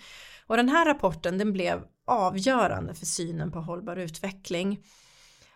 Och 0.48 0.58
den 0.58 0.70
här 0.70 0.86
rapporten 0.86 1.38
den 1.38 1.54
blev 1.54 1.84
avgörande 2.06 2.96
för 2.96 3.06
synen 3.06 3.52
på 3.52 3.60
hållbar 3.60 3.96
utveckling 3.96 4.84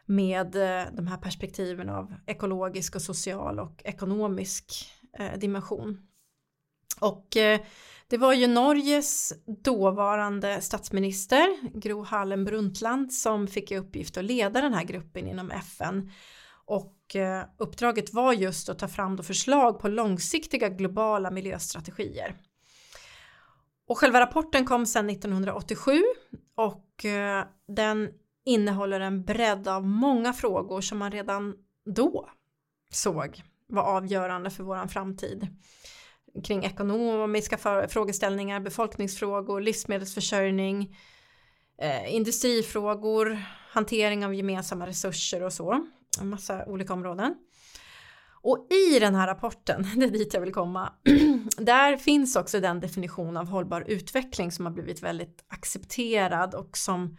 med 0.05 0.55
eh, 0.55 0.85
de 0.93 1.07
här 1.07 1.17
perspektiven 1.17 1.89
av 1.89 2.13
ekologisk 2.25 2.95
och 2.95 3.01
social 3.01 3.59
och 3.59 3.81
ekonomisk 3.85 4.85
eh, 5.19 5.39
dimension. 5.39 6.07
Och 6.99 7.37
det 8.07 8.17
var 8.17 8.33
ju 8.33 8.47
Norges 8.47 9.33
dåvarande 9.63 10.61
statsminister 10.61 11.79
Gro 11.79 12.03
Harlem 12.03 12.45
Brundtland 12.45 13.13
som 13.13 13.47
fick 13.47 13.71
i 13.71 13.77
uppgift 13.77 14.17
att 14.17 14.23
leda 14.23 14.61
den 14.61 14.73
här 14.73 14.83
gruppen 14.83 15.27
inom 15.27 15.51
FN 15.51 16.11
och 16.65 17.15
eh, 17.15 17.45
uppdraget 17.57 18.13
var 18.13 18.33
just 18.33 18.69
att 18.69 18.79
ta 18.79 18.87
fram 18.87 19.15
då 19.15 19.23
förslag 19.23 19.79
på 19.79 19.87
långsiktiga 19.87 20.69
globala 20.69 21.31
miljöstrategier. 21.31 22.35
Och 23.87 23.97
själva 23.97 24.19
rapporten 24.19 24.65
kom 24.65 24.85
sedan 24.85 25.09
1987 25.09 26.01
och 26.55 27.05
eh, 27.05 27.45
den 27.67 28.09
innehåller 28.45 28.99
en 28.99 29.23
bredd 29.23 29.67
av 29.67 29.87
många 29.87 30.33
frågor 30.33 30.81
som 30.81 30.97
man 30.97 31.11
redan 31.11 31.55
då 31.85 32.29
såg 32.89 33.43
var 33.67 33.83
avgörande 33.83 34.49
för 34.49 34.63
våran 34.63 34.89
framtid 34.89 35.47
kring 36.43 36.63
ekonomiska 36.63 37.57
frågeställningar, 37.87 38.59
befolkningsfrågor, 38.59 39.61
livsmedelsförsörjning, 39.61 40.97
eh, 41.77 42.15
industrifrågor, 42.15 43.41
hantering 43.69 44.25
av 44.25 44.35
gemensamma 44.35 44.87
resurser 44.87 45.43
och 45.43 45.53
så. 45.53 45.87
En 46.21 46.29
massa 46.29 46.65
olika 46.65 46.93
områden. 46.93 47.35
Och 48.41 48.67
i 48.69 48.99
den 48.99 49.15
här 49.15 49.27
rapporten, 49.27 49.87
det 49.95 50.05
är 50.05 50.09
dit 50.09 50.33
jag 50.33 50.41
vill 50.41 50.53
komma, 50.53 50.93
där 51.57 51.97
finns 51.97 52.35
också 52.35 52.59
den 52.59 52.79
definition 52.79 53.37
av 53.37 53.47
hållbar 53.47 53.83
utveckling 53.87 54.51
som 54.51 54.65
har 54.65 54.73
blivit 54.73 55.03
väldigt 55.03 55.45
accepterad 55.47 56.55
och 56.55 56.77
som 56.77 57.17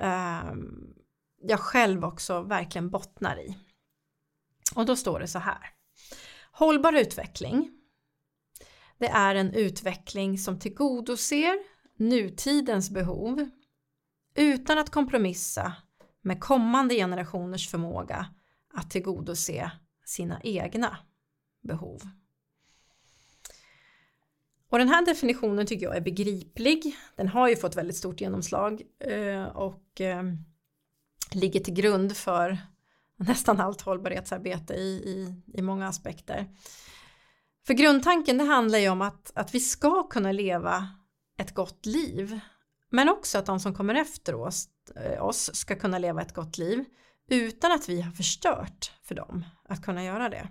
eh, 0.00 0.52
jag 1.42 1.60
själv 1.60 2.04
också 2.04 2.42
verkligen 2.42 2.90
bottnar 2.90 3.40
i. 3.40 3.58
Och 4.74 4.86
då 4.86 4.96
står 4.96 5.20
det 5.20 5.28
så 5.28 5.38
här. 5.38 5.70
Hållbar 6.52 6.92
utveckling 6.92 7.77
det 8.98 9.08
är 9.08 9.34
en 9.34 9.52
utveckling 9.52 10.38
som 10.38 10.58
tillgodoser 10.58 11.58
nutidens 11.96 12.90
behov 12.90 13.50
utan 14.34 14.78
att 14.78 14.90
kompromissa 14.90 15.72
med 16.22 16.40
kommande 16.40 16.94
generationers 16.94 17.68
förmåga 17.68 18.26
att 18.74 18.90
tillgodose 18.90 19.70
sina 20.04 20.40
egna 20.42 20.96
behov. 21.62 22.02
Och 24.70 24.78
den 24.78 24.88
här 24.88 25.06
definitionen 25.06 25.66
tycker 25.66 25.86
jag 25.86 25.96
är 25.96 26.00
begriplig. 26.00 26.96
Den 27.16 27.28
har 27.28 27.48
ju 27.48 27.56
fått 27.56 27.76
väldigt 27.76 27.96
stort 27.96 28.20
genomslag 28.20 28.82
eh, 28.98 29.44
och 29.44 30.00
eh, 30.00 30.22
ligger 31.32 31.60
till 31.60 31.74
grund 31.74 32.16
för 32.16 32.58
nästan 33.16 33.60
allt 33.60 33.80
hållbarhetsarbete 33.80 34.74
i, 34.74 34.88
i, 34.88 35.42
i 35.58 35.62
många 35.62 35.88
aspekter. 35.88 36.46
För 37.68 37.74
grundtanken 37.74 38.38
det 38.38 38.44
handlar 38.44 38.78
ju 38.78 38.88
om 38.88 39.02
att, 39.02 39.32
att 39.34 39.54
vi 39.54 39.60
ska 39.60 40.08
kunna 40.08 40.32
leva 40.32 40.88
ett 41.38 41.54
gott 41.54 41.86
liv 41.86 42.40
men 42.90 43.08
också 43.08 43.38
att 43.38 43.46
de 43.46 43.60
som 43.60 43.74
kommer 43.74 43.94
efter 43.94 44.34
oss, 44.34 44.68
eh, 44.96 45.24
oss 45.24 45.50
ska 45.54 45.76
kunna 45.76 45.98
leva 45.98 46.22
ett 46.22 46.34
gott 46.34 46.58
liv 46.58 46.84
utan 47.30 47.72
att 47.72 47.88
vi 47.88 48.00
har 48.00 48.12
förstört 48.12 48.92
för 49.02 49.14
dem 49.14 49.44
att 49.68 49.84
kunna 49.84 50.04
göra 50.04 50.28
det. 50.28 50.48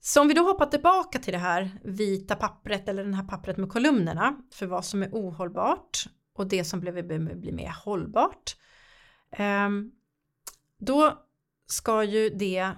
Så 0.00 0.20
om 0.20 0.28
vi 0.28 0.34
då 0.34 0.42
hoppar 0.42 0.66
tillbaka 0.66 1.18
till 1.18 1.32
det 1.32 1.38
här 1.38 1.80
vita 1.84 2.36
pappret 2.36 2.88
eller 2.88 3.04
den 3.04 3.14
här 3.14 3.24
pappret 3.24 3.56
med 3.56 3.70
kolumnerna 3.70 4.36
för 4.52 4.66
vad 4.66 4.84
som 4.84 5.02
är 5.02 5.10
ohållbart 5.12 6.06
och 6.34 6.46
det 6.46 6.64
som 6.64 6.80
blir 6.80 7.52
mer 7.52 7.74
hållbart. 7.84 8.56
Ehm, 9.32 9.90
då 10.78 11.24
ska 11.66 12.04
ju 12.04 12.30
det 12.30 12.72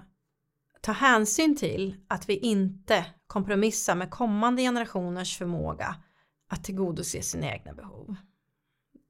ta 0.81 0.91
hänsyn 0.91 1.55
till 1.55 1.95
att 2.07 2.29
vi 2.29 2.37
inte 2.37 3.05
kompromissar 3.27 3.95
med 3.95 4.11
kommande 4.11 4.61
generationers 4.61 5.37
förmåga 5.37 5.95
att 6.49 6.63
tillgodose 6.63 7.21
sina 7.21 7.51
egna 7.53 7.73
behov. 7.73 8.15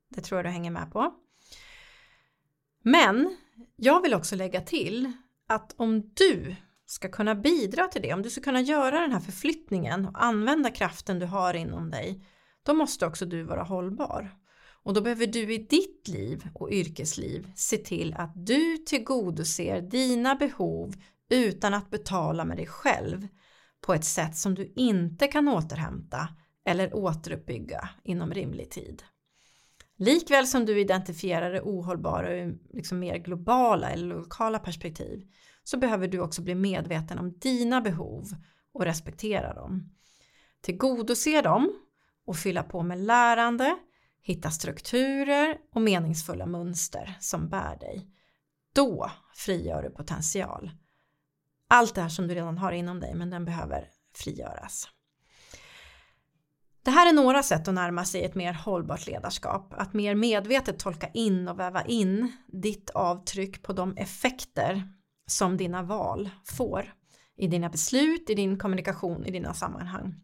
Det 0.10 0.22
tror 0.22 0.38
jag 0.38 0.46
du 0.46 0.50
hänger 0.50 0.72
med 0.72 0.92
på. 0.92 1.14
Men 2.84 3.38
jag 3.76 4.02
vill 4.02 4.14
också 4.14 4.36
lägga 4.36 4.62
till 4.62 5.12
att 5.48 5.74
om 5.78 6.12
du 6.14 6.56
ska 6.86 7.10
kunna 7.10 7.36
bidra 7.36 7.88
till 7.88 8.02
det, 8.02 8.14
om 8.14 8.22
du 8.22 8.30
ska 8.30 8.42
kunna 8.42 8.62
göra 8.62 9.00
den 9.00 9.12
här 9.12 9.20
förflyttningen 9.20 10.06
och 10.06 10.24
använda 10.24 10.72
kraften 10.72 11.20
du 11.20 11.26
har 11.26 11.54
inom 11.54 11.90
dig, 11.90 12.26
då 12.64 12.74
måste 12.74 13.06
också 13.06 13.26
du 13.26 13.44
vara 13.44 13.64
hållbar. 13.64 14.32
Och 14.84 14.94
då 14.94 15.02
behöver 15.02 15.28
du 15.28 15.54
i 15.54 15.58
ditt 15.58 16.08
liv 16.08 16.48
och 16.54 16.72
yrkesliv 16.72 17.52
se 17.56 17.78
till 17.78 18.14
att 18.14 18.32
du 18.36 18.78
tillgodoser 18.78 19.82
dina 19.82 20.36
behov 20.36 20.96
utan 21.30 21.74
att 21.74 21.90
betala 21.90 22.46
med 22.46 22.58
dig 22.58 22.68
själv 22.68 23.28
på 23.82 23.94
ett 23.94 24.06
sätt 24.06 24.36
som 24.36 24.56
du 24.56 24.74
inte 24.76 25.28
kan 25.28 25.48
återhämta 25.48 26.30
eller 26.66 26.96
återuppbygga 26.96 27.90
inom 28.04 28.34
rimlig 28.34 28.72
tid. 28.72 29.04
Likväl 29.98 30.48
som 30.48 30.66
du 30.66 30.80
identifierar 30.80 31.52
det 31.52 31.62
ohållbara 31.62 32.34
ur 32.34 32.58
liksom 32.74 33.00
mer 33.00 33.18
globala 33.18 33.90
eller 33.90 34.16
lokala 34.16 34.60
perspektiv 34.60 35.28
så 35.64 35.78
behöver 35.78 36.08
du 36.08 36.20
också 36.20 36.42
bli 36.42 36.56
medveten 36.56 37.20
om 37.20 37.40
dina 37.40 37.82
behov 37.82 38.26
och 38.74 38.86
respektera 38.86 39.54
dem. 39.54 39.90
Tillgodose 40.62 41.42
dem 41.42 41.74
och 42.26 42.38
fylla 42.38 42.64
på 42.64 42.84
med 42.84 43.00
lärande, 43.00 43.78
hitta 44.22 44.52
strukturer 44.52 45.58
och 45.74 45.82
meningsfulla 45.82 46.46
mönster 46.46 47.18
som 47.20 47.50
bär 47.50 47.78
dig. 47.80 48.08
Då 48.74 49.12
frigör 49.36 49.84
du 49.84 49.90
potential. 49.90 50.72
Allt 51.68 51.96
det 51.96 52.02
här 52.02 52.10
som 52.10 52.28
du 52.28 52.36
redan 52.36 52.58
har 52.58 52.72
inom 52.72 53.00
dig 53.00 53.14
men 53.16 53.30
den 53.30 53.46
behöver 53.46 53.90
frigöras. 54.16 54.88
Det 56.84 56.92
här 56.92 57.10
är 57.10 57.14
några 57.14 57.44
sätt 57.44 57.68
att 57.68 57.74
närma 57.74 58.06
sig 58.06 58.24
ett 58.24 58.36
mer 58.36 58.54
hållbart 58.54 59.08
ledarskap. 59.08 59.74
Att 59.78 59.94
mer 59.94 60.16
medvetet 60.16 60.80
tolka 60.80 61.08
in 61.14 61.48
och 61.48 61.60
väva 61.60 61.86
in 61.86 62.32
ditt 62.48 62.90
avtryck 62.90 63.64
på 63.64 63.74
de 63.74 63.98
effekter 63.98 64.84
som 65.28 65.58
dina 65.58 65.84
val 65.84 66.30
får 66.46 66.94
i 67.38 67.48
dina 67.48 67.70
beslut, 67.70 68.30
i 68.30 68.36
din 68.36 68.60
kommunikation, 68.60 69.26
i 69.26 69.32
dina 69.32 69.54
sammanhang. 69.54 70.16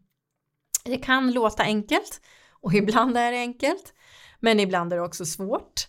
Det 0.84 0.96
kan 0.96 1.32
låta 1.32 1.62
enkelt 1.62 2.20
och 2.50 2.74
ibland 2.74 3.16
är 3.16 3.32
det 3.32 3.38
enkelt, 3.38 3.94
men 4.40 4.60
ibland 4.60 4.92
är 4.92 4.96
det 4.96 5.02
också 5.02 5.24
svårt. 5.24 5.88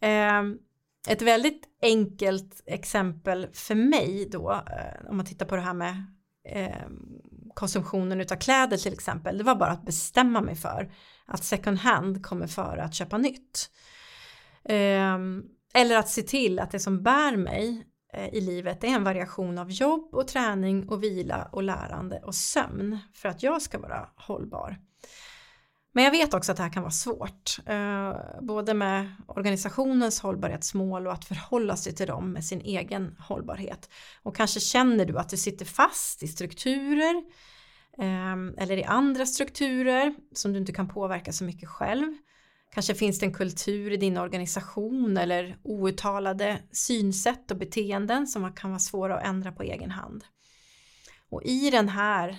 Ehm, 0.00 0.58
ett 1.08 1.22
väldigt 1.22 1.62
enkelt 1.82 2.62
exempel 2.66 3.48
för 3.52 3.74
mig 3.74 4.28
då, 4.32 4.52
eh, 4.52 5.10
om 5.10 5.16
man 5.16 5.26
tittar 5.26 5.46
på 5.46 5.56
det 5.56 5.62
här 5.62 5.74
med 5.74 6.06
eh, 6.48 6.88
konsumtionen 7.54 8.20
utav 8.20 8.36
kläder 8.36 8.76
till 8.76 8.92
exempel, 8.92 9.38
det 9.38 9.44
var 9.44 9.54
bara 9.54 9.70
att 9.70 9.86
bestämma 9.86 10.40
mig 10.40 10.56
för 10.56 10.92
att 11.26 11.44
second 11.44 11.78
hand 11.78 12.26
kommer 12.26 12.46
före 12.46 12.82
att 12.82 12.94
köpa 12.94 13.18
nytt. 13.18 13.70
Ehm, 14.64 15.42
eller 15.74 15.96
att 15.96 16.08
se 16.08 16.22
till 16.22 16.58
att 16.58 16.70
det 16.70 16.80
som 16.80 17.02
bär 17.02 17.36
mig 17.36 17.86
eh, 18.12 18.28
i 18.28 18.40
livet 18.40 18.84
är 18.84 18.88
en 18.88 19.04
variation 19.04 19.58
av 19.58 19.70
jobb 19.70 20.14
och 20.14 20.28
träning 20.28 20.88
och 20.88 21.02
vila 21.02 21.48
och 21.52 21.62
lärande 21.62 22.20
och 22.24 22.34
sömn 22.34 22.98
för 23.14 23.28
att 23.28 23.42
jag 23.42 23.62
ska 23.62 23.78
vara 23.78 24.08
hållbar. 24.16 24.78
Men 25.96 26.04
jag 26.04 26.10
vet 26.10 26.34
också 26.34 26.52
att 26.52 26.56
det 26.56 26.62
här 26.62 26.72
kan 26.72 26.82
vara 26.82 26.92
svårt, 26.92 27.58
eh, 27.66 28.12
både 28.40 28.74
med 28.74 29.14
organisationens 29.26 30.20
hållbarhetsmål 30.20 31.06
och 31.06 31.12
att 31.12 31.24
förhålla 31.24 31.76
sig 31.76 31.94
till 31.94 32.06
dem 32.06 32.32
med 32.32 32.44
sin 32.44 32.60
egen 32.60 33.16
hållbarhet. 33.18 33.90
Och 34.22 34.36
kanske 34.36 34.60
känner 34.60 35.04
du 35.04 35.18
att 35.18 35.28
du 35.28 35.36
sitter 35.36 35.64
fast 35.64 36.22
i 36.22 36.28
strukturer 36.28 37.22
eh, 37.98 38.62
eller 38.62 38.76
i 38.76 38.84
andra 38.84 39.26
strukturer 39.26 40.14
som 40.32 40.52
du 40.52 40.58
inte 40.58 40.72
kan 40.72 40.88
påverka 40.88 41.32
så 41.32 41.44
mycket 41.44 41.68
själv. 41.68 42.14
Kanske 42.72 42.94
finns 42.94 43.18
det 43.18 43.26
en 43.26 43.34
kultur 43.34 43.92
i 43.92 43.96
din 43.96 44.18
organisation 44.18 45.16
eller 45.16 45.56
outtalade 45.62 46.58
synsätt 46.72 47.50
och 47.50 47.56
beteenden 47.56 48.26
som 48.26 48.52
kan 48.52 48.70
vara 48.70 48.80
svåra 48.80 49.16
att 49.16 49.26
ändra 49.26 49.52
på 49.52 49.62
egen 49.62 49.90
hand. 49.90 50.24
Och 51.30 51.42
i 51.44 51.70
den 51.70 51.88
här 51.88 52.38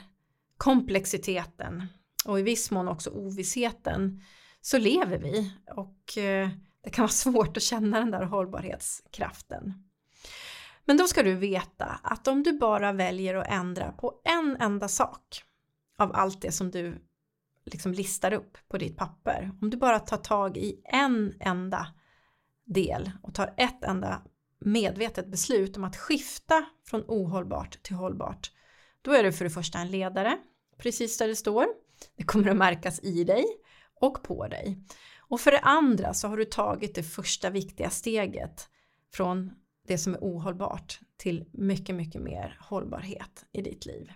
komplexiteten 0.57 1.87
och 2.25 2.39
i 2.39 2.43
viss 2.43 2.71
mån 2.71 2.87
också 2.87 3.09
ovissheten 3.09 4.21
så 4.61 4.77
lever 4.77 5.17
vi 5.17 5.53
och 5.75 6.17
eh, 6.17 6.49
det 6.83 6.89
kan 6.89 7.03
vara 7.03 7.09
svårt 7.11 7.57
att 7.57 7.63
känna 7.63 7.99
den 7.99 8.11
där 8.11 8.23
hållbarhetskraften. 8.23 9.73
Men 10.85 10.97
då 10.97 11.07
ska 11.07 11.23
du 11.23 11.35
veta 11.35 11.99
att 12.03 12.27
om 12.27 12.43
du 12.43 12.53
bara 12.53 12.91
väljer 12.91 13.35
att 13.35 13.47
ändra 13.47 13.91
på 13.91 14.21
en 14.25 14.57
enda 14.59 14.87
sak 14.87 15.43
av 15.97 16.15
allt 16.15 16.41
det 16.41 16.51
som 16.51 16.71
du 16.71 17.01
liksom 17.65 17.91
listar 17.91 18.33
upp 18.33 18.57
på 18.67 18.77
ditt 18.77 18.97
papper, 18.97 19.51
om 19.61 19.69
du 19.69 19.77
bara 19.77 19.99
tar 19.99 20.17
tag 20.17 20.57
i 20.57 20.81
en 20.83 21.33
enda 21.39 21.87
del 22.65 23.11
och 23.23 23.33
tar 23.33 23.53
ett 23.57 23.83
enda 23.83 24.21
medvetet 24.59 25.27
beslut 25.27 25.77
om 25.77 25.83
att 25.83 25.97
skifta 25.97 26.65
från 26.85 27.03
ohållbart 27.07 27.83
till 27.83 27.95
hållbart, 27.95 28.51
då 29.01 29.11
är 29.11 29.23
du 29.23 29.31
för 29.31 29.45
det 29.45 29.51
första 29.51 29.79
en 29.79 29.91
ledare, 29.91 30.37
precis 30.77 31.17
där 31.17 31.27
det 31.27 31.35
står. 31.35 31.84
Det 32.15 32.23
kommer 32.23 32.49
att 32.49 32.57
märkas 32.57 32.99
i 33.03 33.23
dig 33.23 33.45
och 34.01 34.23
på 34.23 34.47
dig. 34.47 34.77
Och 35.19 35.41
för 35.41 35.51
det 35.51 35.59
andra 35.59 36.13
så 36.13 36.27
har 36.27 36.37
du 36.37 36.45
tagit 36.45 36.95
det 36.95 37.03
första 37.03 37.49
viktiga 37.49 37.89
steget 37.89 38.69
från 39.13 39.51
det 39.87 39.97
som 39.97 40.13
är 40.13 40.19
ohållbart 40.19 40.99
till 41.17 41.45
mycket, 41.51 41.95
mycket 41.95 42.21
mer 42.21 42.57
hållbarhet 42.61 43.45
i 43.51 43.61
ditt 43.61 43.85
liv. 43.85 44.11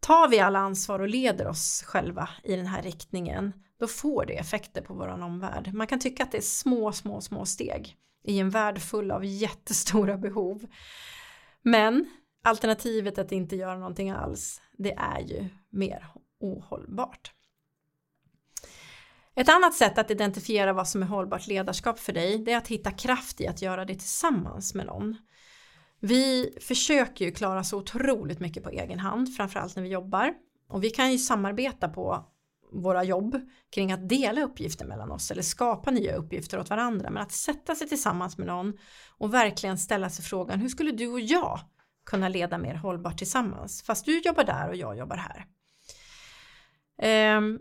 Tar 0.00 0.28
vi 0.28 0.38
alla 0.38 0.58
ansvar 0.58 1.00
och 1.00 1.08
leder 1.08 1.46
oss 1.46 1.82
själva 1.86 2.28
i 2.44 2.56
den 2.56 2.66
här 2.66 2.82
riktningen, 2.82 3.52
då 3.78 3.86
får 3.86 4.26
det 4.26 4.38
effekter 4.38 4.82
på 4.82 4.94
vår 4.94 5.08
omvärld. 5.08 5.74
Man 5.74 5.86
kan 5.86 6.00
tycka 6.00 6.22
att 6.22 6.32
det 6.32 6.38
är 6.38 6.42
små, 6.42 6.92
små, 6.92 7.20
små 7.20 7.44
steg 7.44 7.96
i 8.24 8.38
en 8.38 8.50
värld 8.50 8.78
full 8.78 9.10
av 9.10 9.24
jättestora 9.24 10.16
behov. 10.16 10.66
Men 11.62 12.06
alternativet 12.44 13.18
att 13.18 13.32
inte 13.32 13.56
göra 13.56 13.78
någonting 13.78 14.10
alls, 14.10 14.62
det 14.78 14.92
är 14.92 15.20
ju 15.20 15.48
mer 15.70 16.06
ohållbart. 16.42 17.32
Ett 19.34 19.48
annat 19.48 19.74
sätt 19.74 19.98
att 19.98 20.10
identifiera 20.10 20.72
vad 20.72 20.88
som 20.88 21.02
är 21.02 21.06
hållbart 21.06 21.46
ledarskap 21.46 21.98
för 21.98 22.12
dig 22.12 22.38
det 22.38 22.52
är 22.52 22.56
att 22.56 22.68
hitta 22.68 22.90
kraft 22.90 23.40
i 23.40 23.46
att 23.46 23.62
göra 23.62 23.84
det 23.84 23.94
tillsammans 23.94 24.74
med 24.74 24.86
någon. 24.86 25.16
Vi 26.00 26.54
försöker 26.60 27.24
ju 27.24 27.32
klara 27.32 27.64
så 27.64 27.78
otroligt 27.78 28.40
mycket 28.40 28.64
på 28.64 28.70
egen 28.70 28.98
hand, 28.98 29.36
framförallt 29.36 29.76
när 29.76 29.82
vi 29.82 29.88
jobbar. 29.88 30.34
Och 30.68 30.84
vi 30.84 30.90
kan 30.90 31.12
ju 31.12 31.18
samarbeta 31.18 31.88
på 31.88 32.24
våra 32.72 33.04
jobb 33.04 33.40
kring 33.70 33.92
att 33.92 34.08
dela 34.08 34.42
uppgifter 34.42 34.86
mellan 34.86 35.10
oss 35.10 35.30
eller 35.30 35.42
skapa 35.42 35.90
nya 35.90 36.16
uppgifter 36.16 36.58
åt 36.58 36.70
varandra 36.70 37.10
men 37.10 37.22
att 37.22 37.32
sätta 37.32 37.74
sig 37.74 37.88
tillsammans 37.88 38.38
med 38.38 38.46
någon 38.46 38.78
och 39.18 39.34
verkligen 39.34 39.78
ställa 39.78 40.10
sig 40.10 40.24
frågan 40.24 40.60
hur 40.60 40.68
skulle 40.68 40.92
du 40.92 41.08
och 41.08 41.20
jag 41.20 41.60
kunna 42.06 42.28
leda 42.28 42.58
mer 42.58 42.74
hållbart 42.74 43.18
tillsammans 43.18 43.82
fast 43.82 44.04
du 44.04 44.20
jobbar 44.20 44.44
där 44.44 44.68
och 44.68 44.76
jag 44.76 44.98
jobbar 44.98 45.16
här. 45.16 45.46
Um, 47.02 47.58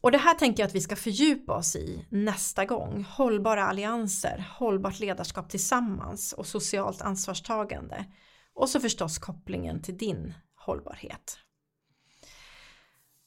och 0.00 0.12
det 0.12 0.18
här 0.18 0.34
tänker 0.34 0.62
jag 0.62 0.68
att 0.68 0.74
vi 0.74 0.80
ska 0.80 0.96
fördjupa 0.96 1.56
oss 1.56 1.76
i 1.76 2.06
nästa 2.10 2.64
gång. 2.64 3.06
Hållbara 3.08 3.64
allianser, 3.64 4.44
hållbart 4.58 5.00
ledarskap 5.00 5.50
tillsammans 5.50 6.32
och 6.32 6.46
socialt 6.46 7.02
ansvarstagande. 7.02 8.04
Och 8.54 8.68
så 8.68 8.80
förstås 8.80 9.18
kopplingen 9.18 9.82
till 9.82 9.96
din 9.96 10.34
hållbarhet. 10.54 11.38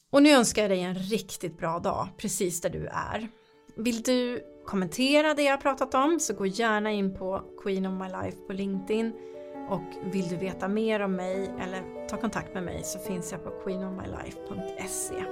Och 0.09 0.23
nu 0.23 0.31
önskar 0.31 0.61
jag 0.61 0.71
dig 0.71 0.81
en 0.81 0.95
riktigt 0.95 1.57
bra 1.57 1.79
dag 1.79 2.07
precis 2.17 2.61
där 2.61 2.69
du 2.69 2.87
är. 2.87 3.29
Vill 3.77 4.01
du 4.01 4.43
kommentera 4.65 5.33
det 5.33 5.43
jag 5.43 5.61
pratat 5.61 5.93
om 5.93 6.19
så 6.19 6.33
gå 6.33 6.45
gärna 6.45 6.91
in 6.91 7.15
på 7.15 7.43
Queen 7.63 7.85
of 7.85 7.93
My 7.93 8.07
Life 8.23 8.37
på 8.37 8.53
LinkedIn 8.53 9.13
och 9.69 10.13
vill 10.13 10.27
du 10.27 10.35
veta 10.35 10.67
mer 10.67 10.99
om 10.99 11.15
mig 11.15 11.51
eller 11.61 12.07
ta 12.07 12.17
kontakt 12.17 12.53
med 12.53 12.63
mig 12.63 12.83
så 12.83 12.99
finns 12.99 13.31
jag 13.31 13.43
på 13.43 13.49
queenofmylife.se. 13.49 15.23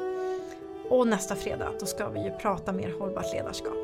Och 0.89 1.07
nästa 1.07 1.35
fredag 1.35 1.71
då 1.79 1.85
ska 1.85 2.09
vi 2.09 2.23
ju 2.23 2.31
prata 2.31 2.71
mer 2.71 2.93
hållbart 2.99 3.33
ledarskap. 3.33 3.77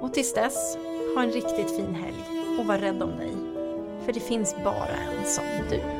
Och 0.00 0.14
tills 0.14 0.34
dess, 0.34 0.76
ha 1.16 1.22
en 1.22 1.30
riktigt 1.30 1.76
fin 1.76 1.94
helg 1.94 2.24
och 2.58 2.66
var 2.66 2.78
rädd 2.78 3.02
om 3.02 3.16
dig. 3.16 3.34
För 4.04 4.12
det 4.12 4.20
finns 4.20 4.56
bara 4.64 4.88
en 4.88 5.26
som 5.26 5.44
du. 5.70 5.99